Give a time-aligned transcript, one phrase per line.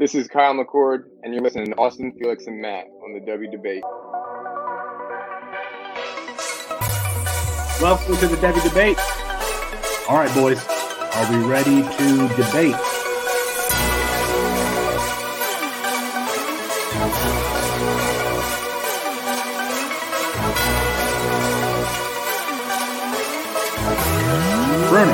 [0.00, 3.50] This is Kyle McCord, and you're listening to Austin, Felix, and Matt on the W
[3.50, 3.82] Debate.
[7.82, 8.98] Welcome to the W Debate.
[10.08, 12.76] All right, boys, are we ready to debate?
[24.88, 25.12] Bruno,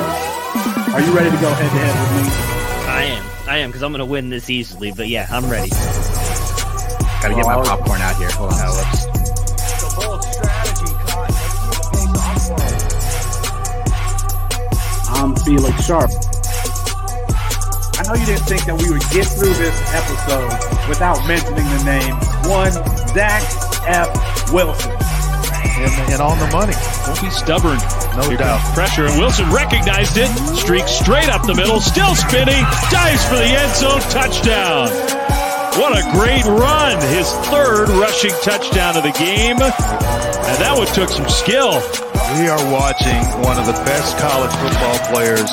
[0.95, 2.55] are you ready to go head to head with me?
[3.57, 3.70] I am.
[3.70, 4.93] Because I'm going to win this easily.
[4.93, 5.71] But yeah, I'm ready.
[5.71, 8.29] Gotta get my popcorn out here.
[8.32, 8.58] Hold on.
[9.96, 10.36] Whoops.
[15.08, 16.11] I'm Felix Sharp.
[17.99, 20.52] I know you didn't think that we would get through this episode
[20.88, 22.14] without mentioning the name
[22.52, 22.72] one
[23.14, 23.43] Zach
[23.88, 24.52] F.
[24.52, 25.05] Wilson.
[25.76, 26.72] And, and on the money.
[27.04, 27.79] Don't be stubborn.
[28.16, 28.61] No Here doubt.
[28.75, 30.29] pressure, and Wilson recognized it.
[30.57, 34.89] Streaks straight up the middle, still spinning, dives for the end zone, touchdown.
[35.77, 36.97] What a great run!
[37.12, 41.84] His third rushing touchdown of the game, and that one took some skill.
[42.41, 45.52] We are watching one of the best college football players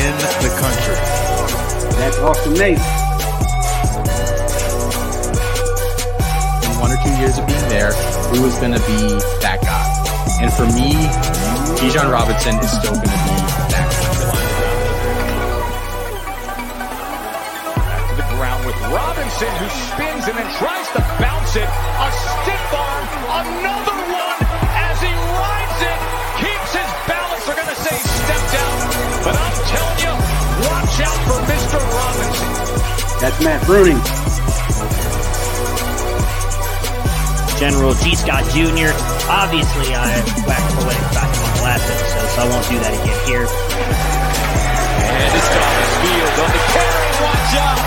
[0.00, 0.96] in the country.
[2.00, 3.01] That's Austin Nace.
[6.82, 7.94] One or two years of being there,
[8.34, 8.98] who is going to be
[9.38, 9.86] that guy?
[10.42, 10.90] And for me,
[11.78, 13.38] Bijan Robinson is still going to be
[13.70, 14.02] that guy.
[17.86, 21.70] Back to the ground with Robinson, who spins and then tries to bounce it.
[21.70, 23.06] A stiff arm,
[23.46, 24.38] another one
[24.74, 25.98] as he rides it,
[26.42, 27.46] keeps his balance.
[27.46, 28.76] They're going to say step down,
[29.22, 30.14] but I'm telling you,
[30.66, 31.78] watch out for Mr.
[31.78, 32.50] Robinson.
[33.22, 34.21] That's Matt Bruning.
[37.62, 38.16] General G.
[38.16, 38.90] Scott Jr.
[39.30, 40.18] Obviously, I
[40.50, 43.46] whacked poetic about him on the last episode, so I won't do that again here.
[45.06, 47.06] And it's Thomas Fields on the carry.
[47.22, 47.78] Watch out.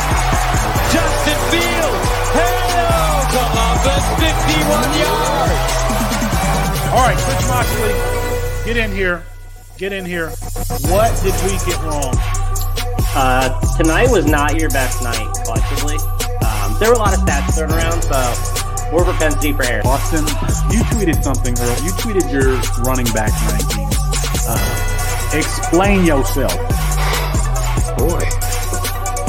[0.96, 2.08] Justin Fields.
[2.40, 5.68] Hello to offense, 51 yards.
[6.96, 7.92] All right, Coach Moxley,
[8.64, 9.28] get in here.
[9.76, 10.30] Get in here.
[10.88, 12.16] What did we get wrong?
[13.12, 16.00] Uh, tonight was not your best night collectively.
[16.48, 18.55] Um, there were a lot of stats thrown around, so
[18.92, 19.82] more propensity for error.
[19.86, 20.26] Austin,
[20.72, 21.84] you tweeted something earlier.
[21.84, 23.88] You tweeted your running back ranking.
[24.48, 26.56] Uh, explain yourself.
[27.98, 28.20] Boy,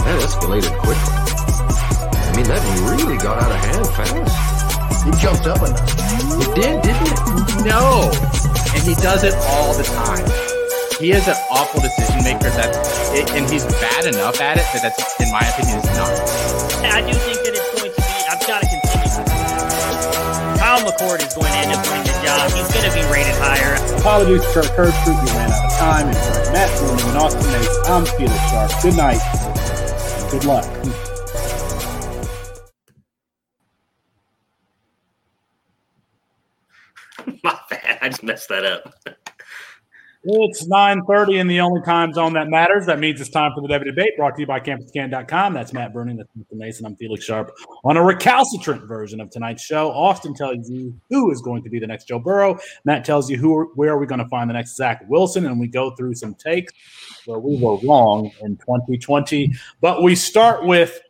[0.05, 1.13] that escalated quickly.
[2.15, 5.05] I mean, that really got out of hand fast.
[5.05, 5.87] He jumped up enough.
[6.43, 7.65] It did, didn't it?
[7.65, 8.11] No!
[8.75, 10.27] And he does it all the time.
[11.01, 12.73] He is an awful decision maker that,
[13.15, 16.11] it, and he's bad enough at it that that's, in my opinion, is not.
[16.93, 17.56] I do think that
[20.67, 22.51] Kyle McCord is going to end up doing the job.
[22.51, 23.77] He's going to be rated higher.
[24.01, 25.23] Apologies to Kirk Herbstreit.
[25.23, 26.09] We ran out of time.
[26.09, 28.73] And for Matt Bruning and Austin Nace, I'm Felix Sharp.
[28.83, 29.21] Good night.
[30.33, 30.67] Good luck.
[37.45, 37.99] My bad.
[38.03, 38.93] I just messed that up.
[40.29, 42.85] It's 9.30 in the only time zone that matters.
[42.87, 45.55] That means it's time for the W Debate brought to you by CampusCan.com.
[45.55, 46.17] That's Matt Bruning.
[46.17, 46.59] That's Mr.
[46.59, 46.85] Mason.
[46.85, 47.53] I'm Felix Sharp.
[47.85, 51.79] On a recalcitrant version of tonight's show, Austin tells you who is going to be
[51.79, 52.59] the next Joe Burrow.
[52.85, 55.61] Matt tells you who, where are we going to find the next Zach Wilson, and
[55.61, 56.73] we go through some takes
[57.27, 59.55] where we were wrong in 2020.
[59.81, 61.01] But we start with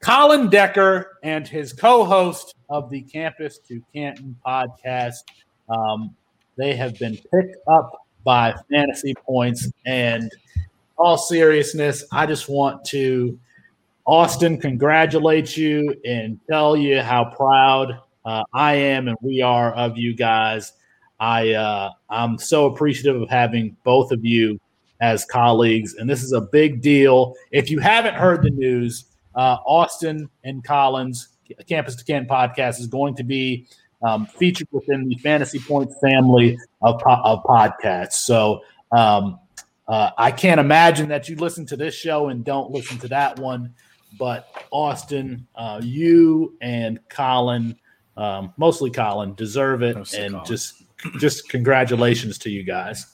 [0.00, 5.24] Colin Decker and his co-host of the Campus to Canton podcast.
[5.68, 6.16] Um,
[6.56, 9.70] they have been picked up by fantasy points.
[9.86, 10.30] And
[10.96, 13.38] all seriousness, I just want to,
[14.06, 19.98] Austin, congratulate you and tell you how proud uh, I am and we are of
[19.98, 20.72] you guys.
[21.18, 24.58] I uh, I'm so appreciative of having both of you
[25.00, 27.34] as colleagues, and this is a big deal.
[27.52, 31.28] If you haven't heard the news, uh, Austin and Colin's
[31.68, 33.68] Campus to Canton podcast is going to be
[34.02, 38.14] um, featured within the Fantasy Points family of, po- of podcasts.
[38.14, 39.38] So um,
[39.88, 43.38] uh, I can't imagine that you listen to this show and don't listen to that
[43.38, 43.74] one.
[44.18, 47.76] But Austin, uh, you and Colin,
[48.16, 50.46] um, mostly Colin, deserve it, Mostly and Colin.
[50.46, 50.82] just
[51.18, 53.06] just congratulations to you guys.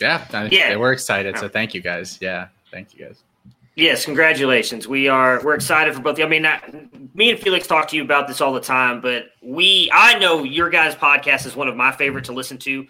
[0.00, 0.76] Yeah, I- Yeah.
[0.76, 1.36] we're excited.
[1.38, 2.18] So thank you guys.
[2.20, 3.22] Yeah, thank you guys.
[3.76, 4.86] Yes, congratulations.
[4.86, 6.20] We are we're excited for both.
[6.20, 6.60] I mean, I,
[7.12, 10.44] me and Felix talk to you about this all the time, but we I know
[10.44, 12.86] your guys' podcast is one of my favorite to listen to.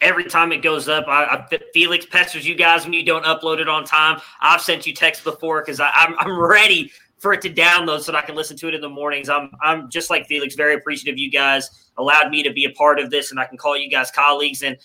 [0.00, 3.58] Every time it goes up, I, I Felix pesters you guys when you don't upload
[3.58, 4.22] it on time.
[4.40, 8.24] I've sent you texts before because I'm I'm ready for it to download so that
[8.24, 9.28] I can listen to it in the mornings.
[9.28, 12.98] I'm I'm just like Felix, very appreciative you guys allowed me to be a part
[12.98, 14.62] of this, and I can call you guys colleagues.
[14.62, 14.78] And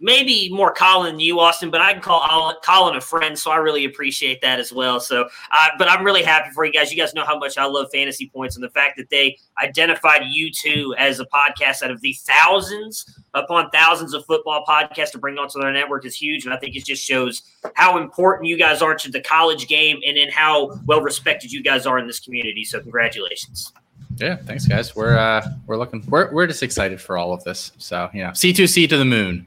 [0.00, 3.56] maybe more Colin than you, Austin, but I can call Colin a friend, so I
[3.56, 5.00] really appreciate that as well.
[5.00, 6.92] So, uh, but I'm really happy for you guys.
[6.92, 10.22] You guys know how much I love fantasy points, and the fact that they identified
[10.26, 15.18] you two as a podcast out of the thousands upon thousands of football podcasts to
[15.18, 17.42] bring onto their network is huge, and I think it just shows
[17.74, 21.62] how important you guys are to the college game, and in how well respected you
[21.62, 22.64] guys are in this community.
[22.64, 23.72] So, congratulations.
[24.16, 24.96] Yeah, thanks, guys.
[24.96, 26.04] We're uh, we're looking.
[26.08, 27.72] We're we're just excited for all of this.
[27.78, 29.46] So you know, C two C to the moon,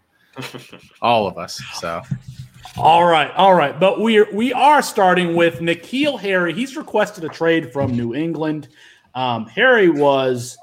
[1.01, 1.61] all of us.
[1.75, 2.01] So.
[2.77, 6.53] All right, all right, but we are we are starting with N'Keal Harry.
[6.53, 8.69] He's requested a trade from New England.
[9.13, 10.57] Um, Harry was,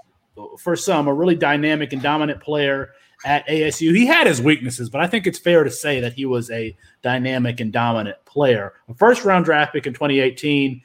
[0.59, 2.93] for some, a really dynamic and dominant player
[3.25, 3.95] at ASU.
[3.95, 6.77] He had his weaknesses, but I think it's fair to say that he was a
[7.03, 8.75] dynamic and dominant player.
[8.89, 10.81] A first round draft pick in 2018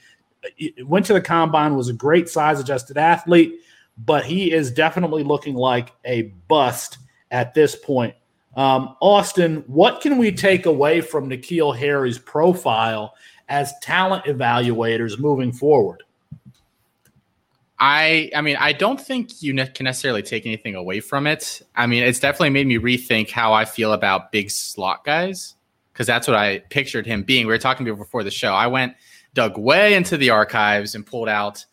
[0.86, 3.62] went to the combine, was a great size adjusted athlete,
[3.97, 6.97] but he is definitely looking like a bust
[7.31, 8.15] at this point.
[8.55, 13.15] Um, Austin, what can we take away from N'Keal Harry's profile
[13.50, 16.03] as talent evaluators moving forward?
[17.79, 21.61] I I mean I don't think you ne- can necessarily take anything away from it.
[21.75, 25.55] I mean it's definitely made me rethink how I feel about big slot guys
[25.91, 27.45] because that's what I pictured him being.
[27.45, 28.53] We were talking before the show.
[28.53, 28.95] I went
[29.33, 31.65] dug way into the archives and pulled out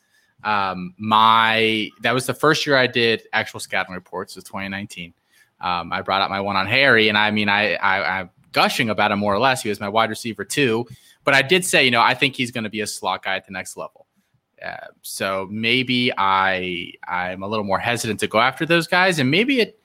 [0.42, 5.12] um, my that was the first year I did actual scouting reports was 2019.
[5.60, 8.90] Um, I brought out my one on Harry, and I mean I, I I'm gushing
[8.90, 9.62] about him more or less.
[9.62, 10.86] He was my wide receiver too,
[11.24, 13.36] but I did say you know I think he's going to be a slot guy
[13.36, 14.06] at the next level.
[14.64, 19.30] Uh, so maybe I I'm a little more hesitant to go after those guys, and
[19.30, 19.80] maybe it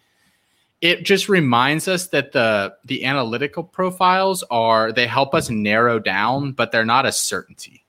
[0.81, 6.51] it just reminds us that the the analytical profiles are they help us narrow down
[6.51, 7.85] but they're not a certainty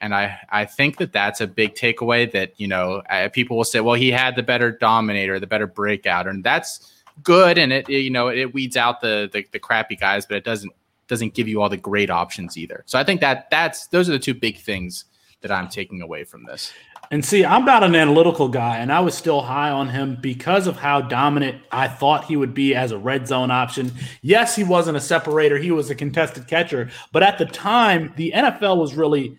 [0.00, 3.64] and i i think that that's a big takeaway that you know uh, people will
[3.64, 6.92] say well he had the better dominator the better breakout and that's
[7.22, 10.36] good and it, it you know it weeds out the, the the crappy guys but
[10.36, 10.72] it doesn't
[11.08, 14.12] doesn't give you all the great options either so i think that that's those are
[14.12, 15.04] the two big things
[15.40, 16.72] that i'm taking away from this
[17.10, 20.66] and see, I'm not an analytical guy, and I was still high on him because
[20.66, 23.92] of how dominant I thought he would be as a red zone option.
[24.22, 26.90] Yes, he wasn't a separator, he was a contested catcher.
[27.12, 29.38] But at the time, the NFL was really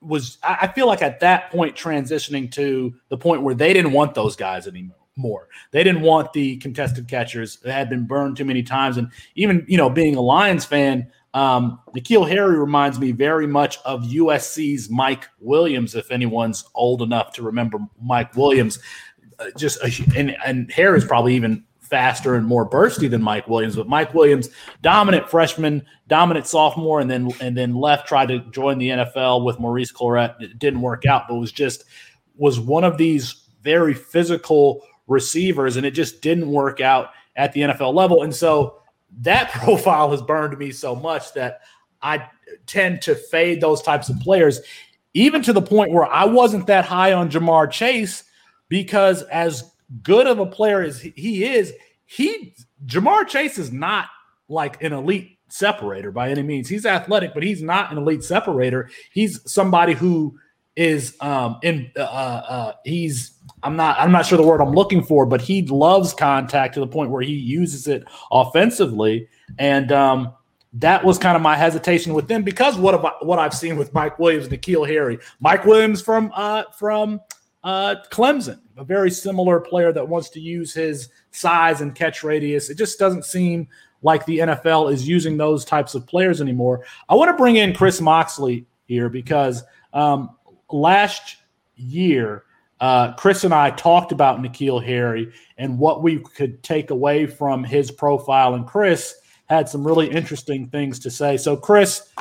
[0.00, 4.14] was I feel like at that point transitioning to the point where they didn't want
[4.14, 4.96] those guys anymore.
[5.70, 8.96] They didn't want the contested catchers that had been burned too many times.
[8.96, 13.78] And even, you know, being a Lions fan, um, N'Keal Harry reminds me very much
[13.84, 18.78] of USC's Mike Williams, if anyone's old enough to remember Mike Williams.
[19.38, 23.46] Uh, just a, and, and Harry is probably even faster and more bursty than Mike
[23.48, 24.48] Williams, but Mike Williams,
[24.80, 29.58] dominant freshman, dominant sophomore, and then and then left, tried to join the NFL with
[29.58, 30.40] Maurice Clarett.
[30.40, 31.84] It didn't work out, but was just
[32.36, 37.62] was one of these very physical receivers, and it just didn't work out at the
[37.62, 38.22] NFL level.
[38.22, 38.78] And so
[39.20, 41.60] that profile has burned me so much that
[42.02, 42.26] I
[42.66, 44.60] tend to fade those types of players,
[45.14, 48.24] even to the point where I wasn't that high on Ja'Marr Chase
[48.68, 49.72] because as
[50.02, 51.72] good of a player as he is,
[52.06, 52.54] he
[52.86, 54.06] Ja'Marr Chase is not
[54.48, 56.68] like an elite separator by any means.
[56.68, 58.90] He's athletic, but he's not an elite separator.
[59.12, 60.38] He's somebody who
[60.74, 63.32] is um in uh, uh he's
[63.62, 66.80] I'm not I'm not sure the word I'm looking for, but he loves contact to
[66.80, 69.28] the point where he uses it offensively,
[69.58, 70.34] and um,
[70.74, 73.92] that was kind of my hesitation with them because what I, what I've seen with
[73.94, 77.20] Mike Williams, N'Keal Harry, Mike Williams from uh, from
[77.62, 82.68] uh, Clemson, a very similar player that wants to use his size and catch radius.
[82.68, 83.68] It just doesn't seem
[84.02, 86.84] like the NFL is using those types of players anymore.
[87.08, 89.62] I want to bring in Chris Moxley here because
[89.92, 90.30] um,
[90.72, 91.36] last
[91.76, 92.44] year
[92.82, 97.62] uh, Chris and I talked about N'Keal Harry and what we could take away from
[97.62, 98.54] his profile.
[98.54, 99.14] And Chris
[99.46, 101.36] had some really interesting things to say.
[101.36, 102.12] So, Chris,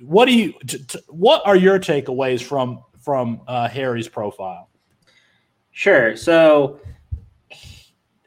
[0.00, 0.54] what do you?
[0.64, 4.70] T- t- what are your takeaways from from uh, Harry's profile?
[5.72, 6.16] Sure.
[6.16, 6.78] So,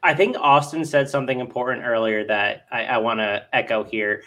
[0.03, 4.23] I think Austin said something important earlier that I, I want to echo here.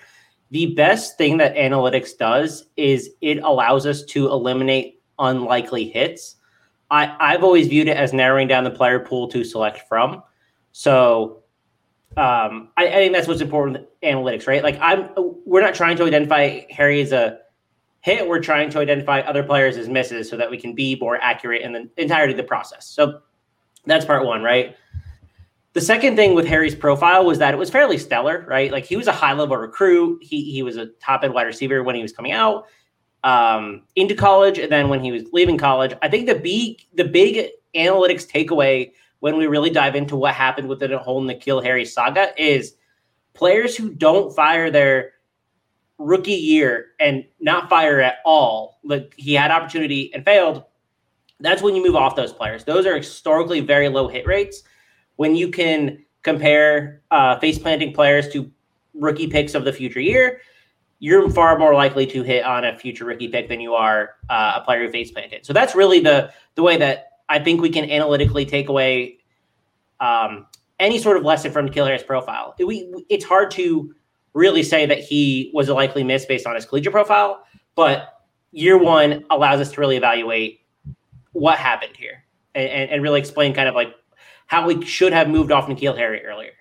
[0.55, 6.37] The best thing that analytics does is it allows us to eliminate unlikely hits
[6.91, 10.23] I, I've always viewed it as narrowing down the player pool to select from.
[10.73, 11.43] So
[12.17, 14.63] um, I, I, think that's what's important with analytics, right?
[14.63, 17.41] Like I'm we're not trying to identify Harry as a
[18.01, 18.29] hit.
[18.29, 21.63] We're trying to identify other players as misses so that we can be more accurate
[21.63, 22.87] in the entirety of the process.
[22.87, 23.21] So
[23.87, 24.77] that's part one, right?
[25.75, 28.71] The second thing with Harry's profile was that it was fairly stellar, right?
[28.71, 30.23] Like he was a high level recruit.
[30.23, 32.67] He he was a top end wide receiver when he was coming out
[33.25, 37.05] um, into college, and then when he was leaving college, I think the big the
[37.05, 41.85] big analytics takeaway when we really dive into what happened with the whole N'Keal Harry
[41.85, 42.77] saga is
[43.33, 45.13] players who don't fire their
[45.99, 48.79] rookie year and not fire at all.
[48.85, 50.65] Like he had opportunity and failed.
[51.41, 52.65] That's when you move off those players.
[52.65, 54.63] Those are historically very low hit rates.
[55.17, 58.51] When you can compare uh, face planting players to
[58.95, 60.41] rookie picks of the future year,
[60.99, 64.55] you're far more likely to hit on a future rookie pick than you are uh,
[64.57, 65.45] a player who face planted.
[65.45, 69.19] So that's really the the way that I think we can analytically take away
[70.01, 70.47] um,
[70.79, 72.55] any sort of lesson from N'Keal Harry's profile.
[72.59, 73.95] It, we, it's hard to
[74.35, 77.45] really say that he was a likely miss based on his collegiate profile,
[77.75, 78.21] but
[78.53, 80.61] year one allows us to really evaluate
[81.33, 83.95] what happened here and, and, and really explain kind of like
[84.47, 86.53] how we should have moved off N'Keal Harry earlier.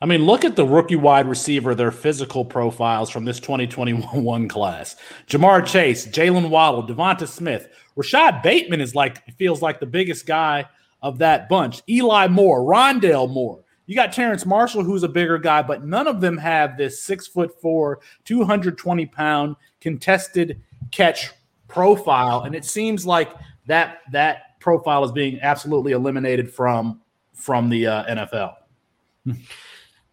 [0.00, 4.96] I mean, look at the rookie wide receiver, their physical profiles from this 2021 class.
[5.28, 10.66] Ja'Marr Chase, Jaylen Waddle, DeVonta Smith, Rashod Bateman is like feels like the biggest guy
[11.02, 11.82] of that bunch.
[11.88, 13.62] Eli Moore, Rondale Moore.
[13.86, 17.26] You got Terrace Marshall, who's a bigger guy, but none of them have this six
[17.26, 21.30] foot four, 220 pound contested catch
[21.68, 22.42] profile.
[22.42, 23.32] And it seems like
[23.66, 27.00] that that profile is being absolutely eliminated from
[27.34, 28.54] from the uh, NFL.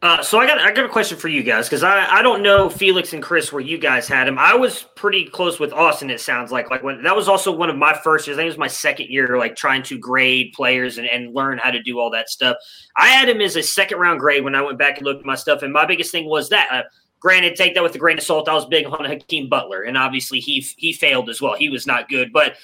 [0.02, 2.42] Uh, so I got I got a question for you guys because I, I don't
[2.42, 4.40] know Felix and Chris where you guys had him.
[4.40, 6.10] I was pretty close with Austin.
[6.10, 8.38] It sounds like like when that was also one of my first years.
[8.38, 11.58] I think it was my second year, like trying to grade players and, and learn
[11.58, 12.56] how to do all that stuff.
[12.96, 15.26] I had him as a second round grade when I went back and looked at
[15.26, 16.70] my stuff, and my biggest thing was that.
[16.72, 16.84] Uh,
[17.20, 18.48] granted, take that with a grain of salt.
[18.48, 21.56] I was big on Hakeem Butler, and obviously he he failed as well.
[21.56, 22.56] He was not good, but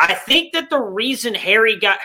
[0.00, 1.98] I think that the reason Harry got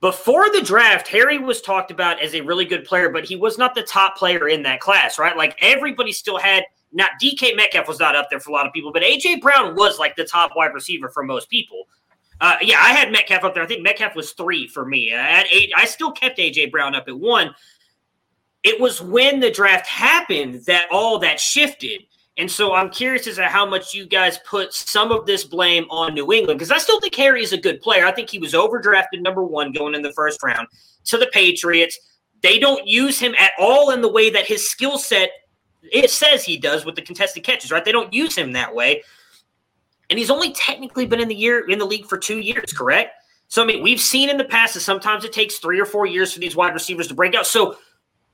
[0.00, 3.58] before the draft, Harry was talked about as a really good player, but he was
[3.58, 5.36] not the top player in that class, right?
[5.36, 8.72] Like everybody still had not DK Metcalf was not up there for a lot of
[8.72, 11.84] people, but AJ Brown was like the top wide receiver for most people.
[12.40, 13.62] Uh, yeah, I had Metcalf up there.
[13.62, 15.10] I think Metcalf was three for me.
[15.10, 15.72] Had eight.
[15.76, 17.54] I still kept AJ Brown up at one.
[18.62, 22.02] It was when the draft happened that all that shifted.
[22.38, 25.86] And so I'm curious as to how much you guys put some of this blame
[25.90, 28.06] on New England because I still think Harry is a good player.
[28.06, 30.68] I think he was overdrafted number one going in the first round
[31.06, 31.98] to the Patriots.
[32.42, 35.30] They don't use him at all in the way that his skill set
[35.92, 37.84] it says he does with the contested catches, right?
[37.84, 39.02] They don't use him that way.
[40.10, 43.12] And he's only technically been in the year in the league for two years, correct?
[43.48, 46.06] So I mean, we've seen in the past that sometimes it takes three or four
[46.06, 47.46] years for these wide receivers to break out.
[47.46, 47.76] So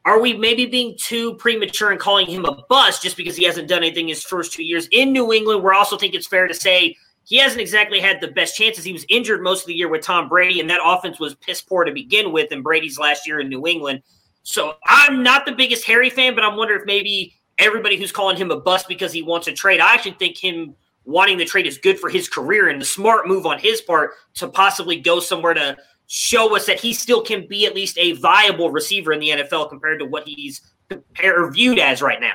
[0.04, 3.68] are we maybe being too premature in calling him a bust just because he hasn't
[3.68, 5.62] done anything his first two years in New England?
[5.62, 6.94] We're also think it's fair to say
[7.24, 8.84] he hasn't exactly had the best chances.
[8.84, 11.62] He was injured most of the year with Tom Brady, and that offense was piss
[11.62, 14.02] poor to begin with in Brady's last year in New England.
[14.42, 18.36] So I'm not the biggest Harry fan, but I'm wondering if maybe everybody who's calling
[18.36, 20.74] him a bust because he wants a trade, I actually think him
[21.06, 24.12] wanting the trade is good for his career and the smart move on his part
[24.34, 28.12] to possibly go somewhere to– show us that he still can be at least a
[28.12, 32.32] viable receiver in the NFL compared to what he's compared, viewed as right now.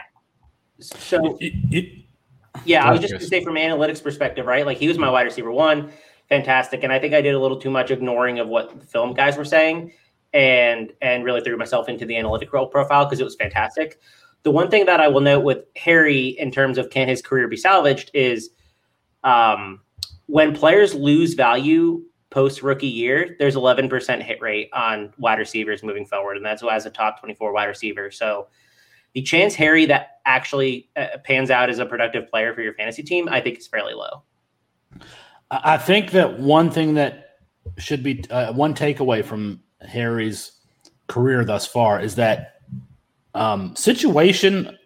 [0.80, 1.38] So,
[2.66, 4.66] yeah, I was just going to say from analytics perspective, right?
[4.66, 5.92] Like he was my wide receiver one,
[6.30, 9.14] fantastic, and I think I did a little too much ignoring of what the film
[9.14, 9.92] guys were saying,
[10.34, 14.00] and and really threw myself into the analytic role profile because it was fantastic.
[14.44, 17.48] The one thing that I will note with Harry in terms of can his career
[17.48, 18.52] be salvaged is
[19.26, 19.82] um,
[20.28, 26.05] when players lose value post rookie year, there's 11% hit rate on wide receivers moving
[26.05, 28.12] forward, and that's as a top 24 wide receiver.
[28.12, 28.48] So
[29.13, 33.03] the chance Harry that actually uh, pans out as a productive player for your fantasy
[33.03, 34.24] team, I think is fairly low.
[35.51, 37.39] I think that one thing that
[37.77, 40.51] should be uh, one takeaway from Harry's
[41.07, 42.62] career thus far is that
[43.33, 44.77] um, situation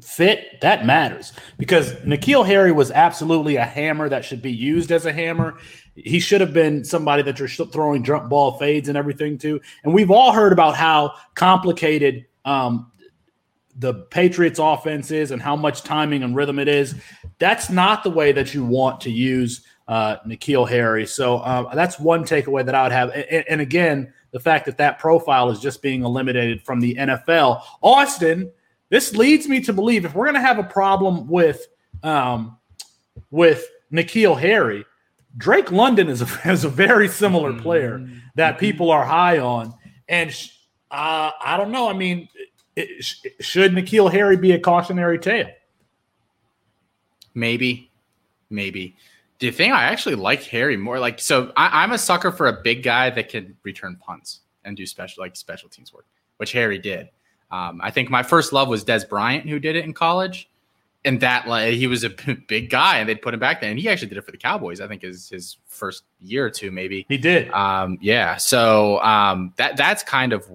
[0.00, 5.06] fit that matters because N'Keal Harry was absolutely a hammer that should be used as
[5.06, 5.58] a hammer.
[5.94, 9.60] He should have been somebody that you're throwing jump ball fades and everything to.
[9.84, 12.90] And we've all heard about how complicated um,
[13.76, 16.94] the Patriots offense is and how much timing and rhythm it is.
[17.38, 21.06] That's not the way that you want to use uh, N'Keal Harry.
[21.06, 23.10] So uh, that's one takeaway that I would have.
[23.10, 27.62] And, and again, the fact that that profile is just being eliminated from the NFL.
[27.82, 28.50] Austin–
[28.92, 31.66] this leads me to believe if we're going to have a problem with
[32.02, 32.58] um,
[33.30, 34.84] with N'Keal Harry,
[35.36, 39.74] Drake London is a, is a very similar player that people are high on.
[40.08, 40.30] And
[40.90, 41.88] uh, I don't know.
[41.88, 42.28] I mean,
[42.76, 43.04] it,
[43.40, 45.48] should N'Keal Harry be a cautionary tale?
[47.34, 47.90] Maybe,
[48.50, 48.96] maybe.
[49.38, 50.98] Do you think I actually like Harry more?
[50.98, 54.76] Like, so I, I'm a sucker for a big guy that can return punts and
[54.76, 57.08] do special like special teams work, which Harry did.
[57.50, 60.48] Um, I think my first love was Dez Bryant, who did it in college.
[61.04, 62.10] And that like he was a
[62.48, 64.38] big guy, and they'd put him back then and he actually did it for the
[64.38, 64.80] Cowboys.
[64.80, 67.50] I think his his first year or two, maybe he did.
[67.50, 70.48] Um, yeah, so um, that that's kind of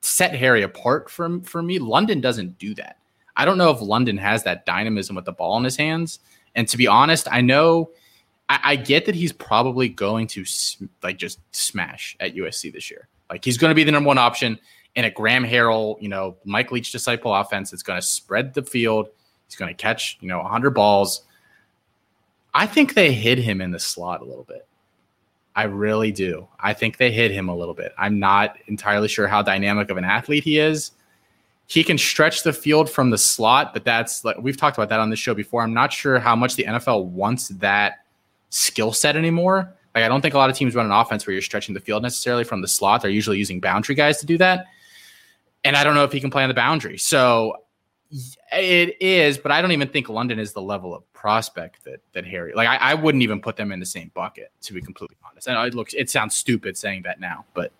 [0.00, 1.78] set Harry apart from for me.
[1.78, 2.98] London doesn't do that.
[3.36, 6.20] I don't know if London has that dynamism with the ball in his hands.
[6.54, 7.90] And to be honest, I know
[8.48, 10.44] I, I get that he's probably going to
[11.02, 13.08] like just smash at USC this year.
[13.30, 14.58] Like he's going to be the number one option
[14.94, 18.62] in a Graham Harrell, you know, Mike Leach disciple offense that's going to spread the
[18.62, 19.08] field.
[19.46, 21.22] He's going to catch, you know, 100 balls.
[22.54, 24.66] I think they hid him in the slot a little bit.
[25.56, 26.48] I really do.
[26.58, 27.92] I think they hit him a little bit.
[27.96, 30.92] I'm not entirely sure how dynamic of an athlete he is.
[31.66, 35.00] He can stretch the field from the slot, but that's like we've talked about that
[35.00, 35.62] on the show before.
[35.62, 38.04] I'm not sure how much the NFL wants that
[38.50, 39.72] skill set anymore.
[39.94, 41.80] Like I don't think a lot of teams run an offense where you're stretching the
[41.80, 43.02] field necessarily from the slot.
[43.02, 44.66] They're usually using boundary guys to do that.
[45.62, 46.98] And I don't know if he can play on the boundary.
[46.98, 47.63] So
[48.52, 52.26] it is, but I don't even think London is the level of prospect that that
[52.26, 52.52] Harry.
[52.54, 55.48] Like I, I wouldn't even put them in the same bucket, to be completely honest.
[55.48, 57.72] And it looks it sounds stupid saying that now, but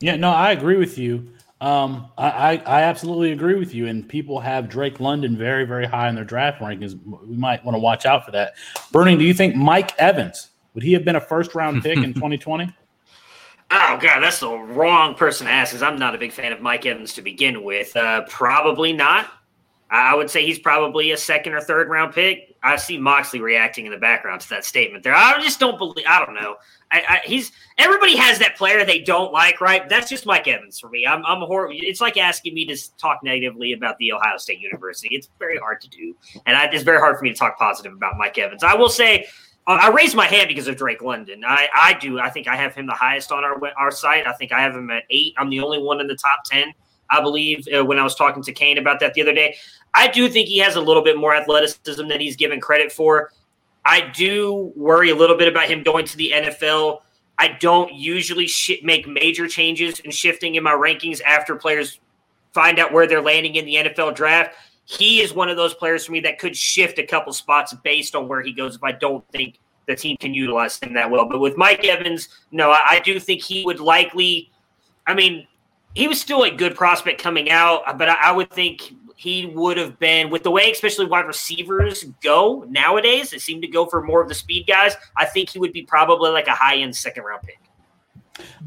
[0.00, 1.28] yeah, no, I agree with you.
[1.60, 3.86] Um, I, I, I absolutely agree with you.
[3.86, 6.98] And people have Drake London very, very high in their draft rankings.
[7.26, 8.54] We might want to watch out for that.
[8.92, 12.14] Bruning, do you think Mike Evans would he have been a first round pick in
[12.14, 12.72] 2020?
[13.72, 15.72] Oh god, that's the wrong person to ask.
[15.72, 17.94] Because I'm not a big fan of Mike Evans to begin with.
[17.96, 19.30] Uh, probably not.
[19.90, 22.56] I would say he's probably a second or third round pick.
[22.62, 25.14] I see Moxley reacting in the background to that statement there.
[25.14, 26.04] I just don't believe.
[26.08, 26.56] I don't know.
[26.92, 29.88] I, I, he's everybody has that player they don't like, right?
[29.88, 31.06] That's just Mike Evans for me.
[31.06, 31.42] I'm I'm.
[31.70, 35.14] It's like asking me to talk negatively about the Ohio State University.
[35.14, 36.14] It's very hard to do,
[36.46, 38.62] and I, it's very hard for me to talk positive about Mike Evans.
[38.62, 39.26] I will say.
[39.66, 41.44] Uh, I raised my hand because of Drake London.
[41.46, 42.18] I, I do.
[42.18, 44.26] I think I have him the highest on our our site.
[44.26, 45.34] I think I have him at eight.
[45.36, 46.72] I'm the only one in the top ten.
[47.10, 49.56] I believe uh, when I was talking to Kane about that the other day.
[49.94, 53.32] I do think he has a little bit more athleticism than he's given credit for.
[53.84, 57.00] I do worry a little bit about him going to the NFL.
[57.38, 61.98] I don't usually sh- make major changes and shifting in my rankings after players
[62.52, 64.54] find out where they're landing in the NFL draft.
[64.84, 68.14] He is one of those players for me that could shift a couple spots based
[68.14, 71.26] on where he goes if I don't think the team can utilize him that well.
[71.26, 74.50] But with Mike Evans, no, I, I do think he would likely.
[75.06, 75.46] I mean,
[75.94, 79.76] he was still a good prospect coming out, but I, I would think he would
[79.76, 84.02] have been with the way especially wide receivers go nowadays they seem to go for
[84.02, 86.96] more of the speed guys i think he would be probably like a high end
[86.96, 87.58] second round pick.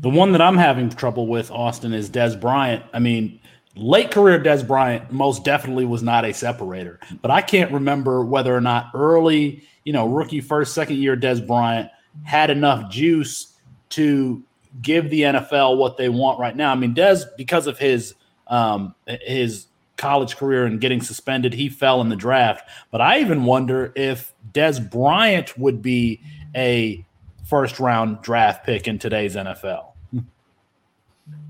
[0.02, 2.84] The one that i'm having trouble with austin is dez bryant.
[2.94, 3.40] I mean
[3.76, 8.56] late career dez bryant most definitely was not a separator but i can't remember whether
[8.56, 11.90] or not early you know rookie first second year dez bryant
[12.24, 13.58] had enough juice
[13.90, 14.44] to
[14.84, 16.72] give the nfl what they want right now.
[16.72, 18.14] I mean dez because of his
[18.48, 22.70] um his college career and getting suspended, he fell in the draft.
[22.92, 26.22] But I even wonder if Dez Bryant would be
[26.56, 27.06] a
[27.46, 29.94] first round draft pick in today's NFL.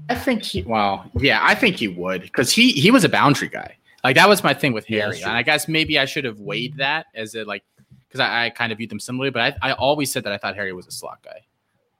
[0.09, 3.47] I think he, well, yeah, I think he would because he he was a boundary
[3.47, 3.77] guy.
[4.03, 6.39] Like that was my thing with Harry, yeah, and I guess maybe I should have
[6.41, 7.63] weighed that as a like
[8.07, 9.31] because I, I, kind of viewed them similarly.
[9.31, 11.39] But I, I always said that I thought Harry was a slot guy,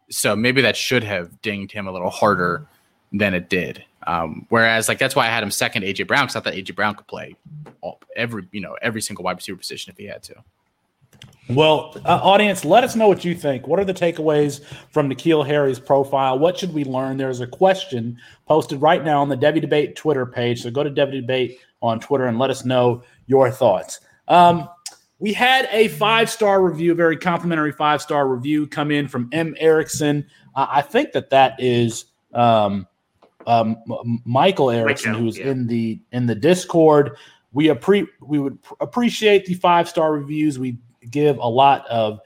[0.10, 2.68] so maybe that should have dinged him a little harder
[3.14, 3.86] than it did.
[4.06, 6.76] Um, whereas, like that's why I had him second AJ Brown because I thought AJ
[6.76, 7.36] Brown could play
[7.82, 10.36] all, every you know every single wide receiver position if he had to.
[11.50, 13.68] Well, uh, audience, let us know what you think.
[13.68, 16.40] What are the takeaways from N'Keal Harry's profile?
[16.40, 17.18] What should we learn?
[17.18, 20.62] There's a question posted right now on the Devy Debate Twitter page.
[20.62, 24.00] So go to Devy Debate on Twitter and let us know your thoughts.
[24.30, 24.70] Um,
[25.20, 29.54] we had a five star review, very complimentary five star review come in from M.
[29.60, 30.26] Erickson.
[30.56, 32.06] Uh, I think that that is.
[32.34, 32.88] Um,
[33.48, 33.78] um,
[34.26, 35.48] Michael Erickson, Michael, who's yeah.
[35.48, 37.18] in the in the Discord.
[37.52, 40.58] We appre- we would pr- appreciate the five star reviews.
[40.58, 40.78] We
[41.10, 42.20] give a lot of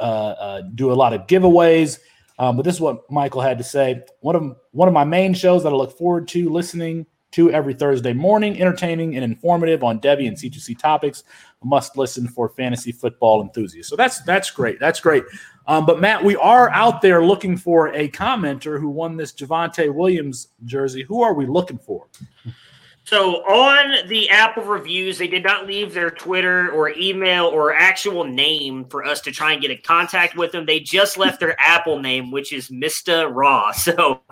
[0.00, 1.98] uh, uh, do a lot of giveaways.
[2.38, 4.02] Um, but this is what Michael had to say.
[4.20, 7.74] One of one of my main shows that I look forward to listening to every
[7.74, 11.24] Thursday morning, entertaining and informative on Devy and C2C topics.
[11.62, 13.90] Must listen for fantasy football enthusiasts.
[13.90, 14.78] So that's that's great.
[14.78, 15.24] That's great.
[15.66, 19.92] Um, but Matt, we are out there looking for a commenter who won this Javonte
[19.92, 21.02] Williams jersey.
[21.02, 22.06] Who are we looking for?
[23.04, 28.24] So on the Apple reviews, they did not leave their Twitter or email or actual
[28.24, 30.64] name for us to try and get in contact with them.
[30.64, 33.30] They just left their Apple name, which is Mr.
[33.32, 33.72] Raw.
[33.72, 34.22] So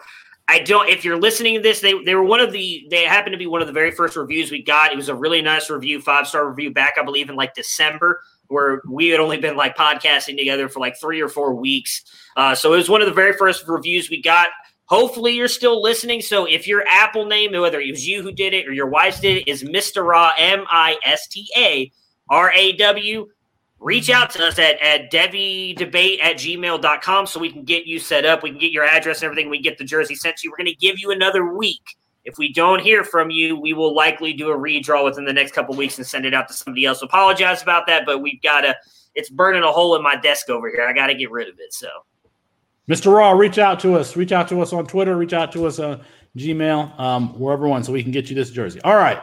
[0.48, 0.88] I don't.
[0.88, 2.86] If you're listening to this, they they were one of the.
[2.90, 4.92] They happened to be one of the very first reviews we got.
[4.92, 8.20] It was a really nice review, five star review back, I believe, in like December
[8.52, 12.04] where we had only been like podcasting together for like three or four weeks.
[12.36, 14.48] Uh, so it was one of the very first reviews we got.
[14.86, 16.20] Hopefully, you're still listening.
[16.20, 19.22] So, if your Apple name, whether it was you who did it or your wife
[19.22, 20.04] did it, is Mr.
[20.04, 21.90] Raw, M I S T A
[22.28, 23.26] R A W,
[23.82, 25.80] reach out to us at, at debate
[26.22, 28.42] at gmail.com so we can get you set up.
[28.42, 29.50] We can get your address and everything.
[29.50, 30.50] We get the jersey sent to you.
[30.50, 31.82] We're going to give you another week.
[32.24, 35.52] If we don't hear from you, we will likely do a redraw within the next
[35.52, 37.02] couple weeks and send it out to somebody else.
[37.02, 38.76] Apologize about that, but we've got to,
[39.16, 40.86] it's burning a hole in my desk over here.
[40.86, 41.74] I got to get rid of it.
[41.74, 41.88] So.
[42.88, 43.12] Mr.
[43.12, 44.16] Raw, reach out to us.
[44.16, 45.16] Reach out to us on Twitter.
[45.16, 46.00] Reach out to us on
[46.36, 48.80] Gmail, um, wherever one, so we can get you this jersey.
[48.82, 49.20] All right.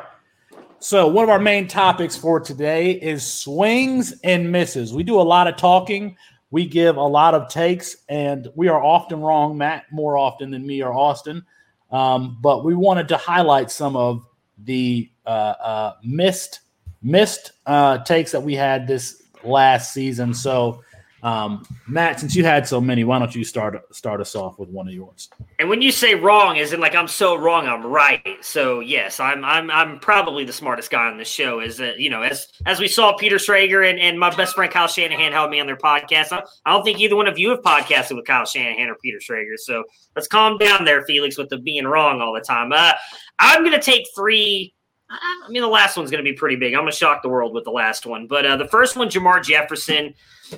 [0.82, 4.94] So one of our main topics for today is swings and misses.
[4.94, 6.16] We do a lot of talking.
[6.52, 9.58] We give a lot of takes, and we are often wrong.
[9.58, 11.46] Matt more often than me or Austin.
[11.92, 14.26] Um, but we wanted to highlight some of
[14.64, 16.62] the uh, uh, missed
[17.02, 20.34] missed uh, takes that we had this last season.
[20.34, 20.82] So
[21.22, 24.70] um, Matt, since you had so many, why don't you start start us off with
[24.70, 25.30] one of yours?
[25.58, 28.38] And when you say wrong, is it like I'm so wrong, I'm right?
[28.42, 31.60] So yes, I'm I'm I'm probably the smartest guy on the show.
[31.60, 34.72] Is that you know as as we saw Peter Schrager and, and my best friend
[34.72, 36.32] Kyle Shanahan help me on their podcast.
[36.32, 39.18] I, I don't think either one of you have podcasted with Kyle Shanahan or Peter
[39.18, 39.58] Schrager.
[39.58, 39.84] So
[40.16, 42.72] let's calm down there, Felix, with the being wrong all the time.
[42.72, 42.94] Uh,
[43.40, 44.74] I'm gonna take three.
[45.12, 46.76] I mean, the last one's going to be pretty big.
[46.76, 48.28] I'm going to shock the world with the last one.
[48.28, 50.14] But uh, the first one, Jermar Jefferson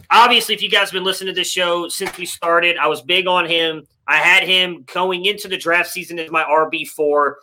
[0.10, 3.02] obviously, if you guys have been listening to this show since we started, I was
[3.02, 3.88] big on him.
[4.08, 7.34] I had him going into the draft season as my RB4,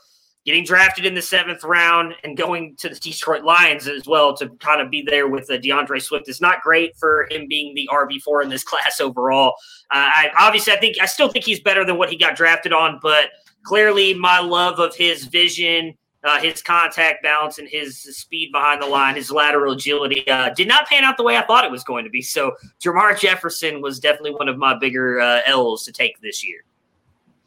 [0.44, 4.48] getting drafted in the seventh round and going to the Detroit Lions as well to
[4.61, 8.42] kind of be there with D'Andre Swift It's not great for him being the RB4
[8.42, 9.54] in this class overall.
[9.90, 12.72] Uh, I obviously, I think I still think he's better than what he got drafted
[12.72, 13.30] on, but
[13.62, 18.87] clearly my love of his vision uh, his contact balance and his speed behind the
[18.87, 21.85] line, his lateral agility uh, did not pan out the way I thought it was
[21.85, 22.22] going to be.
[22.22, 26.64] So Jermar Jefferson was definitely one of my bigger uh, L's to take this year.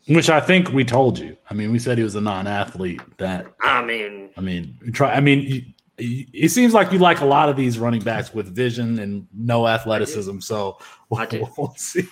[0.08, 1.38] Which I think we told you.
[1.50, 3.02] I mean, we said he was a non-athlete.
[3.18, 5.14] That I mean, I mean, try.
[5.14, 8.98] I mean, it seems like you like a lot of these running backs with vision
[8.98, 10.40] and no athleticism.
[10.40, 10.80] So
[11.10, 12.08] we'll, we'll see.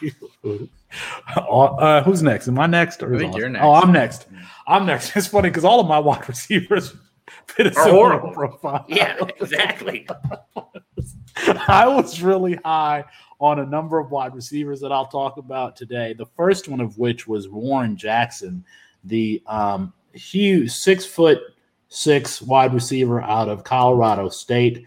[1.37, 2.47] Uh, who's next?
[2.47, 3.03] Am I next?
[3.03, 3.63] Or I think you're next.
[3.63, 4.27] Oh, I'm next.
[4.67, 5.11] I'm next.
[5.15, 6.95] It's funny because all of my wide receivers
[7.47, 8.85] fit a similar profile.
[8.87, 10.07] Yeah, exactly.
[11.67, 13.05] I was really high
[13.39, 16.13] on a number of wide receivers that I'll talk about today.
[16.13, 18.65] The first one of which was Warren Jackson,
[19.03, 21.39] the um, huge six foot
[21.89, 24.85] six wide receiver out of Colorado State.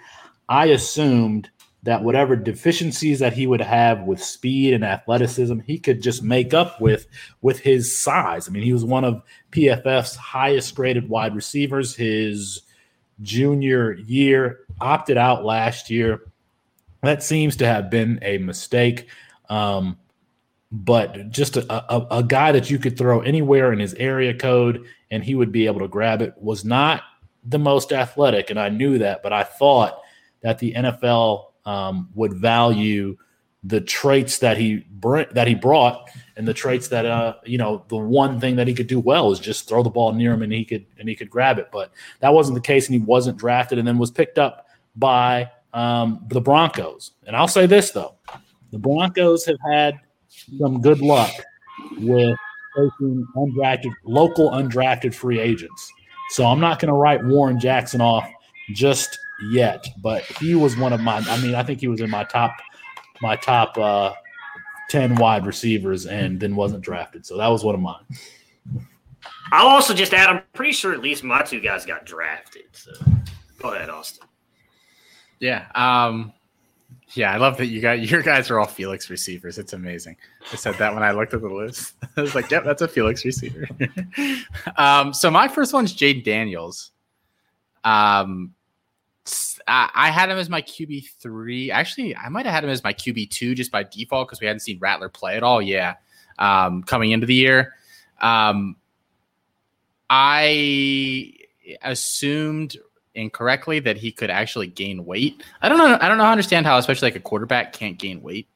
[0.48, 1.50] I assumed
[1.84, 6.54] that whatever deficiencies that he would have with speed and athleticism, he could just make
[6.54, 7.06] up with
[7.40, 8.48] with his size.
[8.48, 12.62] I mean, he was one of PFF's highest graded wide receivers his
[13.20, 16.20] junior year, opted out last year.
[17.02, 19.08] That seems to have been a mistake.
[19.48, 19.98] Um,
[20.70, 24.86] but just a, a, a guy that you could throw anywhere in his area code
[25.10, 27.02] and he would be able to grab it was not
[27.44, 28.48] the most athletic.
[28.48, 30.00] And I knew that, but I thought
[30.40, 33.16] that the NFL um, would value
[33.64, 37.84] the traits that he br- that he brought and the traits that uh you know
[37.88, 40.42] the one thing that he could do well is just throw the ball near him
[40.42, 41.68] and he could and he could grab it.
[41.72, 45.50] But that wasn't the case and he wasn't drafted and then was picked up by
[45.72, 47.12] um, the Broncos.
[47.26, 48.16] And I'll say this though.
[48.72, 49.94] The Broncos have had
[50.58, 51.30] some good luck
[51.98, 52.36] with
[52.76, 55.92] undrafted local undrafted free agents.
[56.30, 58.28] So I'm not going to write Warren Jackson off
[58.72, 59.18] just
[59.50, 61.18] yet, but he was one of my.
[61.18, 62.52] I mean, I think he was in my top,
[63.20, 64.12] my top uh,
[64.88, 67.26] ten wide receivers, and then wasn't drafted.
[67.26, 68.04] So that was one of mine.
[69.52, 72.64] I'll also just add, I'm pretty sure at least my two guys got drafted.
[72.72, 72.92] So
[73.58, 74.26] go ahead, Austin.
[75.40, 75.66] Yeah.
[75.74, 76.32] Um,
[77.14, 79.58] yeah, I love that you got your guys are all Felix receivers.
[79.58, 80.16] It's amazing.
[80.50, 81.94] I said that when I looked at the list.
[82.16, 83.68] I was like, yep, that's a Felix receiver.
[84.76, 86.92] um, so my first one's Jayden Daniels.
[87.84, 88.54] Um,
[89.68, 91.70] I had him as my QB three.
[91.70, 94.46] Actually, I might have had him as my QB two just by default because we
[94.46, 95.62] hadn't seen Rattler play at all.
[95.62, 95.94] Yeah,
[96.38, 97.74] um, coming into the year,
[98.20, 98.76] um,
[100.10, 101.34] I
[101.82, 102.76] assumed
[103.14, 105.42] incorrectly that he could actually gain weight.
[105.60, 105.98] I don't know.
[106.00, 106.24] I don't know.
[106.24, 108.48] How understand how, especially like a quarterback, can't gain weight.